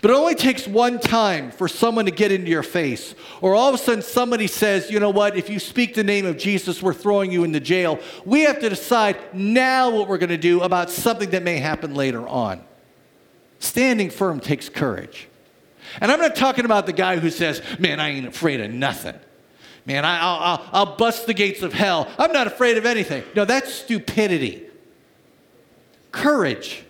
But 0.02 0.10
it 0.10 0.14
only 0.14 0.34
takes 0.34 0.66
one 0.66 0.98
time 0.98 1.50
for 1.50 1.68
someone 1.68 2.06
to 2.06 2.10
get 2.10 2.32
into 2.32 2.50
your 2.50 2.62
face, 2.62 3.14
or 3.42 3.54
all 3.54 3.68
of 3.68 3.74
a 3.74 3.78
sudden 3.78 4.02
somebody 4.02 4.46
says, 4.46 4.90
you 4.90 4.98
know 4.98 5.10
what, 5.10 5.36
if 5.36 5.50
you 5.50 5.58
speak 5.58 5.94
the 5.94 6.04
name 6.04 6.24
of 6.24 6.38
Jesus, 6.38 6.82
we're 6.82 6.94
throwing 6.94 7.30
you 7.30 7.44
into 7.44 7.60
jail. 7.60 7.98
We 8.24 8.42
have 8.42 8.60
to 8.60 8.68
decide 8.68 9.18
now 9.34 9.90
what 9.90 10.08
we're 10.08 10.18
going 10.18 10.30
to 10.30 10.38
do 10.38 10.62
about 10.62 10.90
something 10.90 11.30
that 11.30 11.42
may 11.42 11.58
happen 11.58 11.94
later 11.94 12.26
on. 12.26 12.64
Standing 13.58 14.08
firm 14.08 14.40
takes 14.40 14.70
courage. 14.70 15.28
And 16.00 16.10
I'm 16.10 16.20
not 16.20 16.34
talking 16.34 16.64
about 16.64 16.86
the 16.86 16.92
guy 16.92 17.18
who 17.18 17.30
says, 17.30 17.62
Man, 17.78 18.00
I 18.00 18.10
ain't 18.10 18.26
afraid 18.26 18.60
of 18.60 18.70
nothing. 18.70 19.18
Man, 19.84 20.04
I, 20.04 20.14
will 20.14 20.42
I'll, 20.42 20.66
I'll 20.72 20.96
bust 20.96 21.26
the 21.26 21.34
gates 21.34 21.62
of 21.62 21.72
hell. 21.72 22.08
I'm 22.18 22.32
not 22.32 22.46
afraid 22.46 22.78
of 22.78 22.86
anything. 22.86 23.24
No, 23.34 23.44
that's 23.44 23.72
stupidity. 23.72 24.66
Courage 26.12 26.84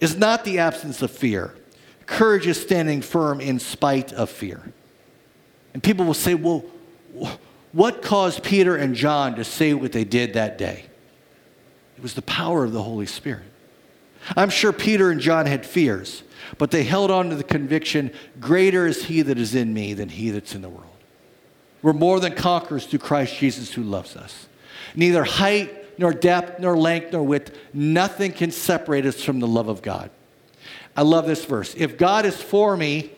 is 0.00 0.16
not 0.16 0.44
the 0.44 0.58
absence 0.58 1.02
of 1.02 1.10
fear, 1.10 1.54
courage 2.12 2.46
is 2.46 2.60
standing 2.60 3.00
firm 3.00 3.40
in 3.40 3.58
spite 3.58 4.12
of 4.12 4.30
fear. 4.30 4.72
And 5.74 5.82
people 5.82 6.04
will 6.04 6.14
say, 6.14 6.34
Well, 6.34 6.64
what 7.72 8.02
caused 8.02 8.42
Peter 8.42 8.76
and 8.76 8.94
John 8.94 9.36
to 9.36 9.44
say 9.44 9.74
what 9.74 9.92
they 9.92 10.04
did 10.04 10.34
that 10.34 10.58
day? 10.58 10.84
It 11.96 12.02
was 12.02 12.14
the 12.14 12.22
power 12.22 12.64
of 12.64 12.72
the 12.72 12.82
Holy 12.82 13.06
Spirit. 13.06 13.44
I'm 14.36 14.50
sure 14.50 14.72
Peter 14.72 15.10
and 15.10 15.20
John 15.20 15.46
had 15.46 15.66
fears, 15.66 16.22
but 16.58 16.70
they 16.70 16.84
held 16.84 17.10
on 17.10 17.30
to 17.30 17.36
the 17.36 17.44
conviction 17.44 18.12
greater 18.38 18.86
is 18.86 19.04
he 19.04 19.22
that 19.22 19.38
is 19.38 19.54
in 19.54 19.72
me 19.74 19.94
than 19.94 20.08
he 20.08 20.30
that's 20.30 20.54
in 20.54 20.62
the 20.62 20.68
world. 20.68 20.86
We're 21.80 21.92
more 21.92 22.20
than 22.20 22.34
conquerors 22.34 22.86
through 22.86 23.00
Christ 23.00 23.36
Jesus 23.36 23.72
who 23.72 23.82
loves 23.82 24.14
us. 24.14 24.46
Neither 24.94 25.24
height, 25.24 25.98
nor 25.98 26.12
depth, 26.12 26.60
nor 26.60 26.76
length, 26.76 27.12
nor 27.12 27.22
width, 27.22 27.56
nothing 27.72 28.32
can 28.32 28.50
separate 28.50 29.06
us 29.06 29.22
from 29.22 29.40
the 29.40 29.48
love 29.48 29.68
of 29.68 29.82
God. 29.82 30.10
I 30.96 31.02
love 31.02 31.26
this 31.26 31.44
verse. 31.44 31.74
If 31.76 31.96
God 31.96 32.26
is 32.26 32.40
for 32.40 32.76
me, 32.76 33.10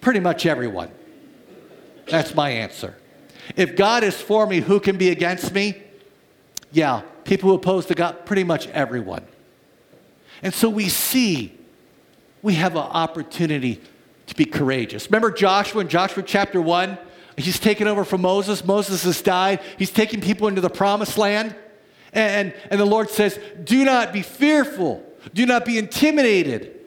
pretty 0.00 0.20
much 0.20 0.46
everyone. 0.46 0.90
That's 2.06 2.34
my 2.34 2.50
answer. 2.50 2.96
If 3.56 3.76
God 3.76 4.04
is 4.04 4.20
for 4.20 4.46
me, 4.46 4.60
who 4.60 4.80
can 4.80 4.96
be 4.96 5.10
against 5.10 5.52
me? 5.52 5.82
Yeah, 6.72 7.02
people 7.24 7.50
who 7.50 7.56
oppose 7.56 7.86
to 7.86 7.94
God, 7.94 8.26
pretty 8.26 8.44
much 8.44 8.68
everyone. 8.68 9.24
And 10.42 10.52
so 10.52 10.68
we 10.68 10.88
see 10.88 11.56
we 12.42 12.54
have 12.54 12.72
an 12.72 12.82
opportunity 12.82 13.80
to 14.26 14.34
be 14.34 14.44
courageous. 14.44 15.06
Remember 15.06 15.30
Joshua 15.30 15.80
in 15.80 15.88
Joshua 15.88 16.22
chapter 16.22 16.60
1? 16.60 16.98
He's 17.36 17.58
taken 17.58 17.86
over 17.86 18.04
from 18.04 18.22
Moses. 18.22 18.64
Moses 18.64 19.04
has 19.04 19.20
died. 19.20 19.60
He's 19.78 19.90
taking 19.90 20.20
people 20.20 20.48
into 20.48 20.60
the 20.60 20.70
promised 20.70 21.18
land. 21.18 21.54
And, 22.12 22.54
and 22.70 22.80
the 22.80 22.86
Lord 22.86 23.10
says, 23.10 23.38
Do 23.62 23.84
not 23.84 24.12
be 24.12 24.22
fearful. 24.22 25.05
Do 25.34 25.46
not 25.46 25.64
be 25.64 25.78
intimidated, 25.78 26.80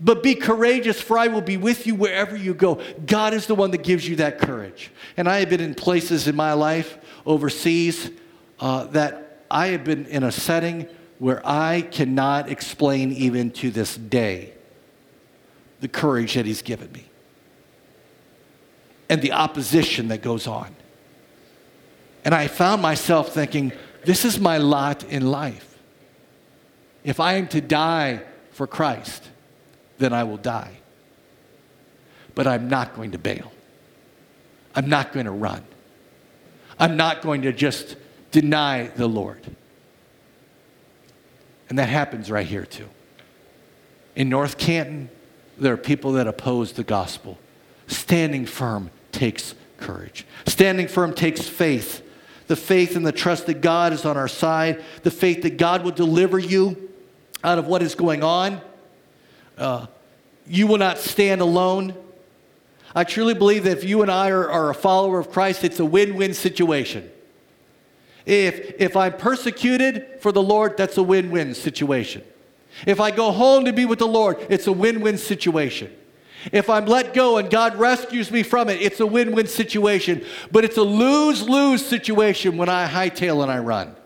but 0.00 0.22
be 0.22 0.34
courageous, 0.34 1.00
for 1.00 1.18
I 1.18 1.28
will 1.28 1.40
be 1.40 1.56
with 1.56 1.86
you 1.86 1.94
wherever 1.94 2.36
you 2.36 2.54
go. 2.54 2.80
God 3.06 3.34
is 3.34 3.46
the 3.46 3.54
one 3.54 3.70
that 3.72 3.82
gives 3.82 4.08
you 4.08 4.16
that 4.16 4.38
courage. 4.38 4.90
And 5.16 5.28
I 5.28 5.40
have 5.40 5.50
been 5.50 5.60
in 5.60 5.74
places 5.74 6.28
in 6.28 6.36
my 6.36 6.52
life 6.52 6.98
overseas 7.26 8.10
uh, 8.60 8.84
that 8.86 9.44
I 9.50 9.68
have 9.68 9.84
been 9.84 10.06
in 10.06 10.22
a 10.22 10.32
setting 10.32 10.88
where 11.18 11.42
I 11.44 11.82
cannot 11.82 12.48
explain 12.48 13.12
even 13.12 13.50
to 13.52 13.70
this 13.70 13.96
day 13.96 14.52
the 15.80 15.88
courage 15.88 16.34
that 16.34 16.46
He's 16.46 16.62
given 16.62 16.90
me 16.92 17.04
and 19.08 19.22
the 19.22 19.32
opposition 19.32 20.08
that 20.08 20.22
goes 20.22 20.46
on. 20.46 20.74
And 22.24 22.34
I 22.34 22.46
found 22.46 22.82
myself 22.82 23.32
thinking, 23.32 23.72
this 24.04 24.24
is 24.24 24.38
my 24.38 24.58
lot 24.58 25.04
in 25.04 25.30
life. 25.30 25.67
If 27.08 27.20
I 27.20 27.36
am 27.36 27.48
to 27.48 27.62
die 27.62 28.20
for 28.50 28.66
Christ, 28.66 29.26
then 29.96 30.12
I 30.12 30.24
will 30.24 30.36
die. 30.36 30.76
But 32.34 32.46
I'm 32.46 32.68
not 32.68 32.94
going 32.94 33.12
to 33.12 33.18
bail. 33.18 33.50
I'm 34.74 34.90
not 34.90 35.14
going 35.14 35.24
to 35.24 35.32
run. 35.32 35.64
I'm 36.78 36.98
not 36.98 37.22
going 37.22 37.40
to 37.42 37.52
just 37.54 37.96
deny 38.30 38.88
the 38.88 39.06
Lord. 39.06 39.40
And 41.70 41.78
that 41.78 41.88
happens 41.88 42.30
right 42.30 42.46
here, 42.46 42.66
too. 42.66 42.90
In 44.14 44.28
North 44.28 44.58
Canton, 44.58 45.08
there 45.56 45.72
are 45.72 45.78
people 45.78 46.12
that 46.12 46.26
oppose 46.26 46.72
the 46.72 46.84
gospel. 46.84 47.38
Standing 47.86 48.44
firm 48.44 48.90
takes 49.12 49.54
courage, 49.78 50.26
standing 50.44 50.88
firm 50.88 51.14
takes 51.14 51.48
faith. 51.48 52.04
The 52.48 52.56
faith 52.56 52.96
and 52.96 53.06
the 53.06 53.12
trust 53.12 53.46
that 53.46 53.62
God 53.62 53.94
is 53.94 54.04
on 54.04 54.18
our 54.18 54.28
side, 54.28 54.84
the 55.04 55.10
faith 55.10 55.40
that 55.42 55.56
God 55.56 55.84
will 55.84 55.92
deliver 55.92 56.38
you 56.38 56.87
out 57.44 57.58
of 57.58 57.66
what 57.66 57.82
is 57.82 57.94
going 57.94 58.22
on. 58.22 58.60
uh, 59.58 59.86
you 60.46 60.66
will 60.66 60.78
not 60.78 60.98
stand 60.98 61.40
alone. 61.40 61.94
I 62.94 63.04
truly 63.04 63.34
believe 63.34 63.64
that 63.64 63.78
if 63.78 63.84
you 63.84 64.02
and 64.02 64.10
I 64.10 64.30
are, 64.30 64.50
are 64.50 64.70
a 64.70 64.74
follower 64.74 65.18
of 65.18 65.30
Christ, 65.30 65.62
it's 65.62 65.78
a 65.78 65.84
win 65.84 66.16
win 66.16 66.32
situation. 66.32 67.10
If, 68.24 68.80
if 68.80 68.96
I'm 68.96 69.14
persecuted 69.14 70.20
for 70.20 70.32
the 70.32 70.42
Lord, 70.42 70.76
that's 70.76 70.96
a 70.96 71.02
win 71.02 71.30
win 71.30 71.54
situation. 71.54 72.22
If 72.86 73.00
I 73.00 73.10
go 73.10 73.30
home 73.30 73.64
to 73.64 73.72
be 73.72 73.84
with 73.84 73.98
the 73.98 74.06
Lord, 74.06 74.38
it's 74.48 74.66
a 74.66 74.72
win 74.72 75.00
win 75.00 75.18
situation. 75.18 75.92
If 76.52 76.70
I'm 76.70 76.86
let 76.86 77.14
go 77.14 77.36
and 77.38 77.50
God 77.50 77.76
rescues 77.76 78.30
me 78.30 78.42
from 78.42 78.68
it, 78.68 78.80
it's 78.80 79.00
a 79.00 79.06
win 79.06 79.32
win 79.34 79.46
situation. 79.46 80.24
But 80.52 80.64
it's 80.64 80.76
a 80.76 80.82
lose 80.82 81.48
lose 81.48 81.84
situation 81.84 82.56
when 82.56 82.68
I 82.68 82.86
hightail 82.88 83.42
and 83.42 83.50
I 83.50 83.58
run. 83.58 83.96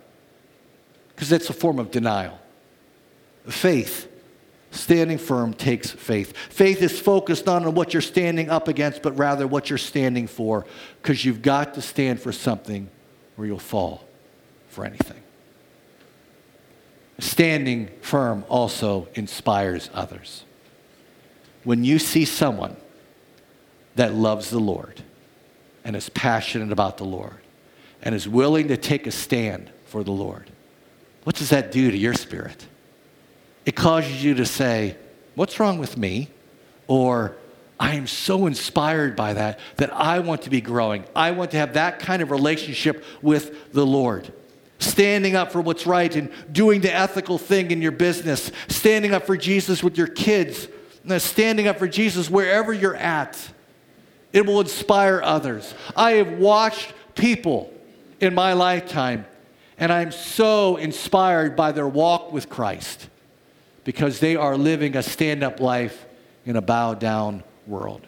Because 1.15 1.29
that's 1.29 1.51
a 1.51 1.53
form 1.53 1.79
of 1.79 1.91
denial. 1.91 2.39
Faith, 3.49 4.09
standing 4.71 5.19
firm, 5.19 5.53
takes 5.53 5.91
faith. 5.91 6.37
Faith 6.37 6.83
is 6.83 6.99
focused 6.99 7.47
not 7.47 7.65
on 7.65 7.75
what 7.75 7.93
you're 7.93 8.01
standing 8.01 8.51
up 8.51 8.69
against, 8.69 9.03
but 9.03 9.17
rather 9.17 9.47
what 9.47 9.69
you're 9.69 9.79
standing 9.79 10.27
for. 10.27 10.65
Because 11.01 11.25
you've 11.25 11.43
got 11.43 11.75
to 11.75 11.83
stand 11.83 12.21
for 12.21 12.33
something 12.33 12.89
or 13.37 13.47
you'll 13.47 13.59
fall 13.59 14.05
for 14.69 14.85
anything. 14.85 15.23
Standing 17.19 17.89
firm 18.01 18.45
also 18.49 19.09
inspires 19.15 19.91
others. 19.93 20.45
When 21.65 21.85
you 21.85 21.99
see 21.99 22.25
someone 22.25 22.77
that 23.95 24.15
loves 24.15 24.51
the 24.51 24.59
Lord 24.59 25.03
and 25.85 25.95
is 25.95 26.09
passionate 26.09 26.73
about 26.73 26.97
the 26.97 27.05
Lord 27.05 27.39
and 28.03 28.15
is 28.15 28.29
willing 28.29 28.69
to 28.69 28.77
take 28.77 29.07
a 29.07 29.11
stand 29.13 29.71
for 29.85 30.03
the 30.03 30.11
Lord, 30.11 30.51
what 31.25 31.37
does 31.37 31.51
that 31.51 31.71
do 31.71 31.91
to 31.91 31.97
your 31.97 32.15
spirit? 32.15 32.67
It 33.65 33.77
causes 33.77 34.23
you 34.23 34.35
to 34.35 34.47
say, 34.47 34.97
What's 35.35 35.59
wrong 35.59 35.79
with 35.79 35.97
me? 35.97 36.29
Or, 36.89 37.37
I 37.81 37.95
am 37.95 38.07
so 38.07 38.47
inspired 38.47 39.17
by 39.17 39.35
that 39.35 39.59
that 39.77 39.93
I 39.93 40.21
want 40.21 40.43
to 40.43 40.51
be 40.51 40.61
growing. 40.61 41.05
I 41.17 41.33
want 41.33 41.51
to 41.53 41.57
have 41.57 41.75
that 41.75 41.99
kind 41.99 42.23
of 42.23 42.31
relationship 42.31 43.05
with 43.23 43.73
the 43.73 43.85
Lord 43.85 44.33
standing 44.79 45.37
up 45.37 45.53
for 45.53 45.61
what's 45.61 45.87
right 45.87 46.15
and 46.15 46.31
doing 46.51 46.81
the 46.81 46.95
ethical 46.95 47.39
thing 47.39 47.71
in 47.71 47.81
your 47.81 47.93
business, 47.93 48.51
standing 48.69 49.15
up 49.15 49.25
for 49.25 49.37
Jesus 49.37 49.83
with 49.83 49.97
your 49.97 50.09
kids, 50.09 50.69
standing 51.19 51.69
up 51.69 51.79
for 51.79 51.89
Jesus 51.89 52.29
wherever 52.29 52.73
you're 52.73 52.97
at. 52.97 53.39
It 54.33 54.47
will 54.47 54.61
inspire 54.61 55.21
others. 55.23 55.75
I 55.95 56.13
have 56.13 56.33
watched 56.33 56.93
people 57.15 57.73
in 58.21 58.35
my 58.35 58.53
lifetime, 58.55 59.27
and 59.79 59.93
I'm 59.93 60.11
so 60.11 60.77
inspired 60.77 61.55
by 61.55 61.73
their 61.73 61.89
walk 61.89 62.33
with 62.33 62.49
Christ 62.49 63.09
because 63.85 64.21
they 64.21 64.37
are 64.37 64.57
living 64.57 64.97
a 64.97 65.03
stand 65.03 65.43
up 65.43 65.61
life 65.61 66.07
in 66.45 66.57
a 66.57 66.63
bow 66.63 66.95
down 66.95 67.43
world. 67.67 68.07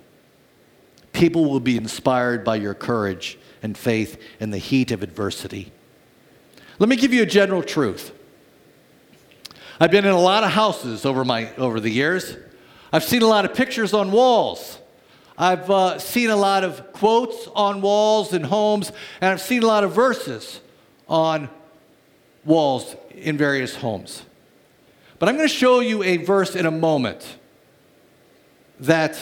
People 1.12 1.50
will 1.50 1.60
be 1.60 1.76
inspired 1.76 2.44
by 2.44 2.56
your 2.56 2.74
courage 2.74 3.38
and 3.62 3.78
faith 3.78 4.20
in 4.40 4.50
the 4.50 4.58
heat 4.58 4.90
of 4.90 5.02
adversity. 5.02 5.72
Let 6.78 6.88
me 6.88 6.96
give 6.96 7.14
you 7.14 7.22
a 7.22 7.26
general 7.26 7.62
truth. 7.62 8.12
I've 9.80 9.90
been 9.90 10.04
in 10.04 10.12
a 10.12 10.20
lot 10.20 10.44
of 10.44 10.50
houses 10.50 11.04
over, 11.04 11.24
my, 11.24 11.54
over 11.56 11.80
the 11.80 11.90
years. 11.90 12.36
I've 12.92 13.04
seen 13.04 13.22
a 13.22 13.26
lot 13.26 13.44
of 13.44 13.54
pictures 13.54 13.92
on 13.92 14.12
walls. 14.12 14.78
I've 15.36 15.68
uh, 15.68 15.98
seen 15.98 16.30
a 16.30 16.36
lot 16.36 16.62
of 16.62 16.92
quotes 16.92 17.48
on 17.54 17.80
walls 17.80 18.32
in 18.32 18.44
homes, 18.44 18.92
and 19.20 19.30
I've 19.30 19.40
seen 19.40 19.64
a 19.64 19.66
lot 19.66 19.82
of 19.82 19.92
verses 19.92 20.60
on 21.08 21.48
walls 22.44 22.94
in 23.10 23.36
various 23.36 23.74
homes. 23.74 24.22
But 25.24 25.30
I'm 25.30 25.38
going 25.38 25.48
to 25.48 25.54
show 25.54 25.80
you 25.80 26.02
a 26.02 26.18
verse 26.18 26.54
in 26.54 26.66
a 26.66 26.70
moment 26.70 27.26
that 28.80 29.18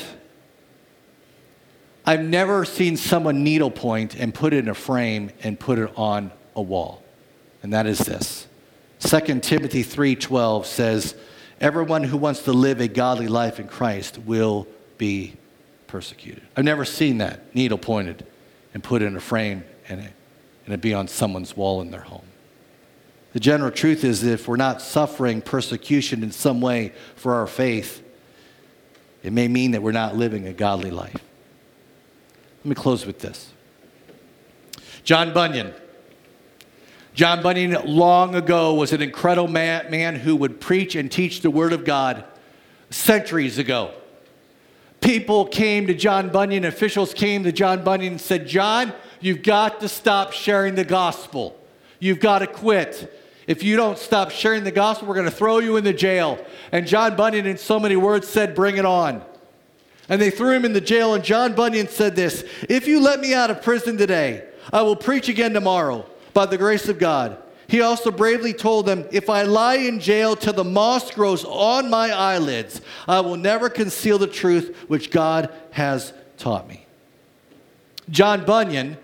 I've 2.05 2.24
never 2.24 2.64
seen 2.64 2.96
someone 2.96 3.44
needlepoint 3.44 4.16
and 4.16 4.34
put 4.34 4.53
it 4.53 4.64
in 4.64 4.68
a 4.68 4.74
frame 4.74 5.30
and 5.44 5.61
put 5.61 5.78
it 5.78 5.92
on 5.96 6.32
a 6.57 6.61
wall. 6.61 7.05
And 7.62 7.72
that 7.72 7.86
is 7.86 8.00
this. 8.00 8.48
2 8.98 9.38
timothy 9.38 9.84
3.12 9.84 10.64
says 10.64 11.14
everyone 11.61 12.03
who 12.03 12.16
wants 12.16 12.42
to 12.46 12.53
live 12.53 12.80
a 12.80 12.88
godly 12.88 13.28
life 13.28 13.61
in 13.61 13.68
christ 13.68 14.18
will 14.18 14.66
be 14.98 15.36
persecuted. 15.86 16.42
I've 16.57 16.64
never 16.64 16.84
seen 16.84 17.18
that 17.18 17.55
needle 17.55 17.78
pointed 17.78 18.26
and 18.74 18.82
put 18.82 19.03
in 19.03 19.14
a 19.14 19.20
frame 19.20 19.62
and 19.88 20.00
it, 20.00 20.12
and 20.64 20.74
it 20.74 20.80
be 20.80 20.94
on 20.94 21.07
someone's 21.07 21.57
wall 21.57 21.80
in 21.80 21.92
their 21.92 22.00
home 22.00 22.26
the 23.33 23.41
general 23.41 23.70
truth 23.70 24.05
is 24.05 24.22
that 24.22 24.33
if 24.33 24.49
we're 24.49 24.57
not 24.57 24.83
suffering 24.83 25.41
persecution 25.41 26.22
in 26.22 26.33
some 26.33 26.61
way 26.61 26.93
for 27.16 27.35
our 27.35 27.47
faith 27.47 28.03
it 29.22 29.33
may 29.33 29.49
mean 29.49 29.72
that 29.72 29.83
we're 29.83 29.93
not 29.93 30.16
living 30.16 30.47
a 30.47 30.53
godly 30.53 30.91
life 30.91 31.14
let 31.14 32.66
me 32.66 32.74
close 32.74 33.07
with 33.07 33.20
this 33.20 33.53
john 35.05 35.33
bunyan 35.33 35.72
John 37.14 37.43
Bunyan, 37.43 37.76
long 37.85 38.35
ago, 38.35 38.72
was 38.72 38.93
an 38.95 39.03
incredible 39.03 39.49
man, 39.49 39.91
man, 39.91 40.16
who 40.16 40.35
would 40.37 40.61
preach 40.61 40.95
and 40.95 41.12
teach 41.12 41.43
the 41.43 41.51
Word 41.51 41.74
of 41.74 41.85
God 41.85 42.24
centuries 42.89 43.59
ago. 43.59 43.93
People 45.03 45.45
came 45.45 45.87
to 45.89 45.95
John 45.95 46.30
Bunyan, 46.30 46.64
officials 46.64 47.12
came 47.12 47.45
to 47.45 47.53
John 47.53 47.85
Bunyan 47.85 48.12
and 48.12 48.20
said, 48.20 48.47
John, 48.47 48.95
you've 49.20 49.43
got 49.43 49.80
to 49.80 49.89
stop 49.89 50.33
sharing 50.33 50.74
the 50.74 50.85
gospel. 50.85 51.59
You've 51.99 52.20
got 52.20 52.39
to 52.39 52.47
quit. 52.47 53.12
If 53.47 53.62
you 53.62 53.76
don't 53.76 53.99
stop 53.99 54.30
sharing 54.30 54.64
the 54.64 54.70
gospel, 54.70 55.09
we're 55.09 55.14
going 55.14 55.26
to 55.26 55.32
throw 55.32 55.59
you 55.59 55.76
in 55.76 55.84
the 55.84 55.93
jail. 55.93 56.45
And 56.70 56.86
John 56.86 57.16
Bunyan, 57.16 57.47
in 57.47 57.59
so 57.59 57.80
many 57.80 57.97
words, 57.97 58.28
said, 58.28 58.55
Bring 58.55 58.76
it 58.76 58.84
on. 58.84 59.22
And 60.09 60.20
they 60.20 60.30
threw 60.30 60.53
him 60.53 60.64
in 60.64 60.72
the 60.72 60.80
jail. 60.80 61.14
And 61.14 61.24
John 61.24 61.55
Bunyan 61.55 61.88
said 61.88 62.14
this 62.14 62.45
If 62.68 62.86
you 62.86 63.01
let 63.01 63.20
me 63.20 63.34
out 63.34 63.51
of 63.51 63.62
prison 63.62 63.97
today, 63.97 64.47
I 64.72 64.82
will 64.82 64.97
preach 64.97 65.28
again 65.28 65.53
tomorrow 65.53 66.07
by 66.34 66.47
the 66.47 66.59
grace 66.59 66.88
of 66.88 66.99
God. 66.99 67.38
He 67.66 67.80
also 67.80 68.11
bravely 68.11 68.53
told 68.53 68.86
them, 68.86 69.07
If 69.11 69.30
I 69.30 69.43
lie 69.43 69.76
in 69.76 69.99
jail 69.99 70.36
till 70.36 70.53
the 70.53 70.64
moss 70.64 71.11
grows 71.11 71.45
on 71.45 71.88
my 71.88 72.11
eyelids, 72.11 72.80
I 73.09 73.20
will 73.20 73.36
never 73.36 73.68
conceal 73.70 74.18
the 74.18 74.26
truth 74.26 74.76
which 74.88 75.11
God 75.11 75.51
has 75.70 76.12
taught 76.36 76.68
me. 76.68 76.86
John 78.11 78.45
Bunyan 78.45 78.99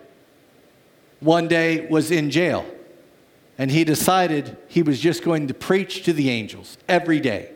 one 1.20 1.48
day 1.48 1.86
was 1.88 2.10
in 2.10 2.30
jail, 2.30 2.66
and 3.58 3.70
he 3.70 3.84
decided 3.84 4.56
he 4.68 4.82
was 4.82 4.98
just 5.00 5.22
going 5.22 5.48
to 5.48 5.54
preach 5.54 6.04
to 6.04 6.12
the 6.12 6.30
angels 6.30 6.78
every 6.88 7.20
day. 7.20 7.50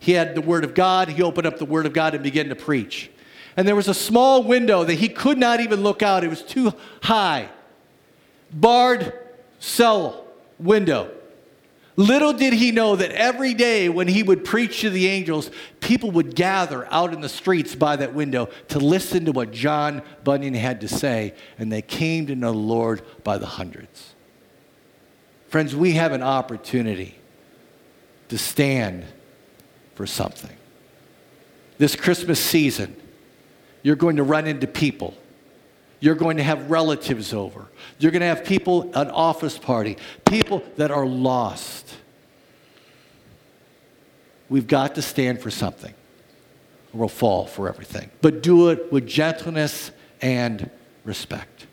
He 0.00 0.12
had 0.12 0.34
the 0.34 0.40
Word 0.40 0.64
of 0.64 0.74
God, 0.74 1.08
he 1.08 1.22
opened 1.22 1.46
up 1.46 1.58
the 1.58 1.64
Word 1.64 1.86
of 1.86 1.92
God 1.92 2.14
and 2.14 2.24
began 2.24 2.48
to 2.48 2.56
preach. 2.56 3.10
And 3.56 3.68
there 3.68 3.76
was 3.76 3.88
a 3.88 3.94
small 3.94 4.42
window 4.42 4.82
that 4.82 4.94
he 4.94 5.08
could 5.08 5.38
not 5.38 5.60
even 5.60 5.82
look 5.82 6.02
out, 6.02 6.24
it 6.24 6.28
was 6.28 6.42
too 6.42 6.72
high 7.02 7.48
barred 8.54 9.12
cell 9.58 10.26
window. 10.58 11.10
Little 11.96 12.32
did 12.32 12.52
he 12.52 12.72
know 12.72 12.96
that 12.96 13.12
every 13.12 13.54
day 13.54 13.88
when 13.88 14.08
he 14.08 14.24
would 14.24 14.44
preach 14.44 14.80
to 14.80 14.90
the 14.90 15.06
angels, 15.06 15.50
people 15.78 16.10
would 16.12 16.34
gather 16.34 16.92
out 16.92 17.12
in 17.12 17.20
the 17.20 17.28
streets 17.28 17.76
by 17.76 17.94
that 17.96 18.14
window 18.14 18.48
to 18.68 18.80
listen 18.80 19.26
to 19.26 19.32
what 19.32 19.52
John 19.52 20.02
Bunyan 20.24 20.54
had 20.54 20.80
to 20.80 20.88
say, 20.88 21.34
and 21.56 21.70
they 21.70 21.82
came 21.82 22.26
to 22.26 22.34
know 22.34 22.50
the 22.50 22.58
Lord 22.58 23.02
by 23.22 23.38
the 23.38 23.46
hundreds. 23.46 24.13
Friends, 25.54 25.76
we 25.76 25.92
have 25.92 26.10
an 26.10 26.24
opportunity 26.24 27.14
to 28.26 28.36
stand 28.36 29.04
for 29.94 30.04
something. 30.04 30.50
This 31.78 31.94
Christmas 31.94 32.40
season, 32.40 32.96
you're 33.84 33.94
going 33.94 34.16
to 34.16 34.24
run 34.24 34.48
into 34.48 34.66
people 34.66 35.14
you're 36.00 36.16
going 36.16 36.38
to 36.38 36.42
have 36.42 36.70
relatives 36.70 37.32
over. 37.32 37.68
You're 37.98 38.10
going 38.10 38.20
to 38.20 38.26
have 38.26 38.44
people, 38.44 38.90
an 38.94 39.08
office 39.10 39.56
party, 39.56 39.96
people 40.26 40.62
that 40.76 40.90
are 40.90 41.06
lost. 41.06 41.94
We've 44.50 44.66
got 44.66 44.96
to 44.96 45.02
stand 45.02 45.40
for 45.40 45.50
something 45.50 45.94
or 46.92 46.98
we'll 47.00 47.08
fall 47.08 47.46
for 47.46 47.70
everything. 47.70 48.10
But 48.20 48.42
do 48.42 48.68
it 48.68 48.92
with 48.92 49.06
gentleness 49.06 49.92
and 50.20 50.68
respect. 51.04 51.68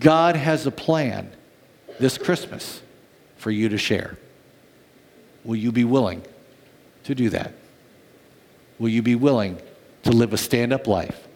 God 0.00 0.34
has 0.34 0.66
a 0.66 0.72
plan 0.72 1.30
this 2.00 2.18
Christmas 2.18 2.80
for 3.36 3.50
you 3.50 3.68
to 3.68 3.78
share. 3.78 4.16
Will 5.44 5.56
you 5.56 5.70
be 5.70 5.84
willing 5.84 6.22
to 7.04 7.14
do 7.14 7.30
that? 7.30 7.52
Will 8.78 8.88
you 8.88 9.02
be 9.02 9.14
willing 9.14 9.60
to 10.02 10.10
live 10.10 10.32
a 10.32 10.38
stand 10.38 10.72
up 10.72 10.86
life 10.86 11.28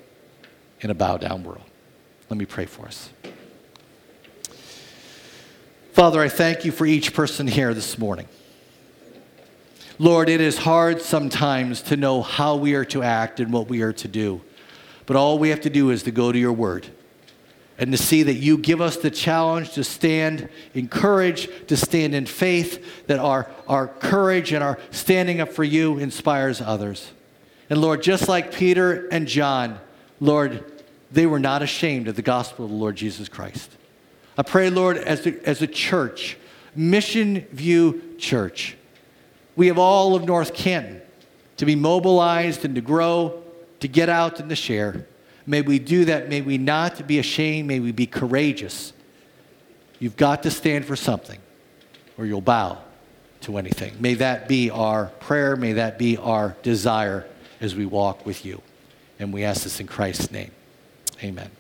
in 0.81 0.91
a 0.91 0.95
bow 0.95 1.19
down 1.19 1.45
world? 1.45 1.65
Let 2.31 2.39
me 2.39 2.47
pray 2.47 2.65
for 2.65 2.87
us. 2.87 3.11
Father, 5.93 6.21
I 6.21 6.29
thank 6.29 6.65
you 6.65 6.73
for 6.73 6.87
each 6.87 7.15
person 7.15 7.47
here 7.47 7.73
this 7.73 7.99
morning. 7.99 8.27
Lord, 9.99 10.29
it 10.29 10.41
is 10.41 10.59
hard 10.59 11.01
sometimes 11.01 11.83
to 11.83 11.97
know 11.97 12.21
how 12.21 12.57
we 12.57 12.75
are 12.75 12.85
to 12.87 13.03
act 13.03 13.39
and 13.39 13.53
what 13.53 13.69
we 13.69 13.83
are 13.83 13.93
to 13.93 14.09
do. 14.09 14.41
But 15.07 15.17
all 15.17 15.39
we 15.39 15.51
have 15.51 15.61
to 15.61 15.71
do 15.71 15.91
is 15.91 16.03
to 16.05 16.11
go 16.11 16.33
to 16.33 16.39
your 16.39 16.53
word 16.53 16.89
and 17.79 17.91
to 17.91 17.99
see 17.99 18.23
that 18.23 18.35
you 18.35 18.57
give 18.57 18.81
us 18.81 18.97
the 18.97 19.11
challenge 19.11 19.73
to 19.73 19.83
stand 19.83 20.49
in 20.75 20.89
courage, 20.89 21.49
to 21.67 21.77
stand 21.77 22.15
in 22.15 22.27
faith, 22.27 23.07
that 23.07 23.19
our, 23.19 23.51
our 23.67 23.89
courage 23.89 24.53
and 24.53 24.63
our 24.63 24.79
standing 24.91 25.41
up 25.41 25.53
for 25.53 25.65
you 25.65 25.99
inspires 25.99 26.61
others. 26.61 27.11
And 27.69 27.81
Lord, 27.81 28.03
just 28.03 28.29
like 28.29 28.55
Peter 28.55 29.09
and 29.09 29.27
John, 29.27 29.81
Lord, 30.21 30.65
they 31.11 31.27
were 31.27 31.41
not 31.41 31.63
ashamed 31.63 32.09
of 32.09 32.17
the 32.17 32.23
gospel 32.23 32.65
of 32.65 32.71
the 32.71 32.77
Lord 32.77 32.97
Jesus 32.97 33.29
Christ. 33.29 33.71
I 34.37 34.43
pray, 34.43 34.71
Lord, 34.71 34.97
as 34.97 35.27
a, 35.27 35.49
as 35.49 35.63
a 35.63 35.67
church, 35.67 36.37
Mission 36.77 37.41
View 37.53 38.17
Church, 38.19 38.77
we 39.57 39.69
have 39.69 39.79
all 39.79 40.15
of 40.15 40.25
North 40.25 40.55
Canton 40.55 41.01
to 41.57 41.65
be 41.65 41.77
mobilized 41.77 42.65
and 42.65 42.75
to 42.75 42.81
grow, 42.81 43.43
to 43.81 43.89
get 43.89 44.09
out 44.09 44.41
and 44.41 44.49
to 44.49 44.57
share. 44.57 45.07
May 45.47 45.63
we 45.63 45.79
do 45.79 46.07
that. 46.07 46.29
May 46.29 46.41
we 46.41 46.59
not 46.59 47.07
be 47.07 47.19
ashamed. 47.19 47.69
May 47.69 47.81
we 47.81 47.93
be 47.93 48.07
courageous. 48.07 48.93
You've 49.99 50.17
got 50.17 50.43
to 50.45 50.51
stand 50.51 50.85
for 50.85 50.97
something 50.97 51.39
or 52.17 52.27
you'll 52.27 52.41
bow 52.41 52.79
to 53.43 53.59
anything. 53.59 53.95
May 54.01 54.15
that 54.15 54.49
be 54.49 54.71
our 54.71 55.07
prayer. 55.21 55.57
May 55.57 55.75
that 55.75 55.99
be 55.99 56.17
our 56.17 56.57
desire 56.63 57.27
as 57.61 57.75
we 57.75 57.87
walk 57.87 58.25
with 58.25 58.45
you. 58.45 58.63
And 59.19 59.33
we 59.33 59.45
ask 59.45 59.63
this 59.63 59.81
in 59.81 59.87
Christ's 59.87 60.31
name. 60.31 60.51
Amen. 61.23 61.51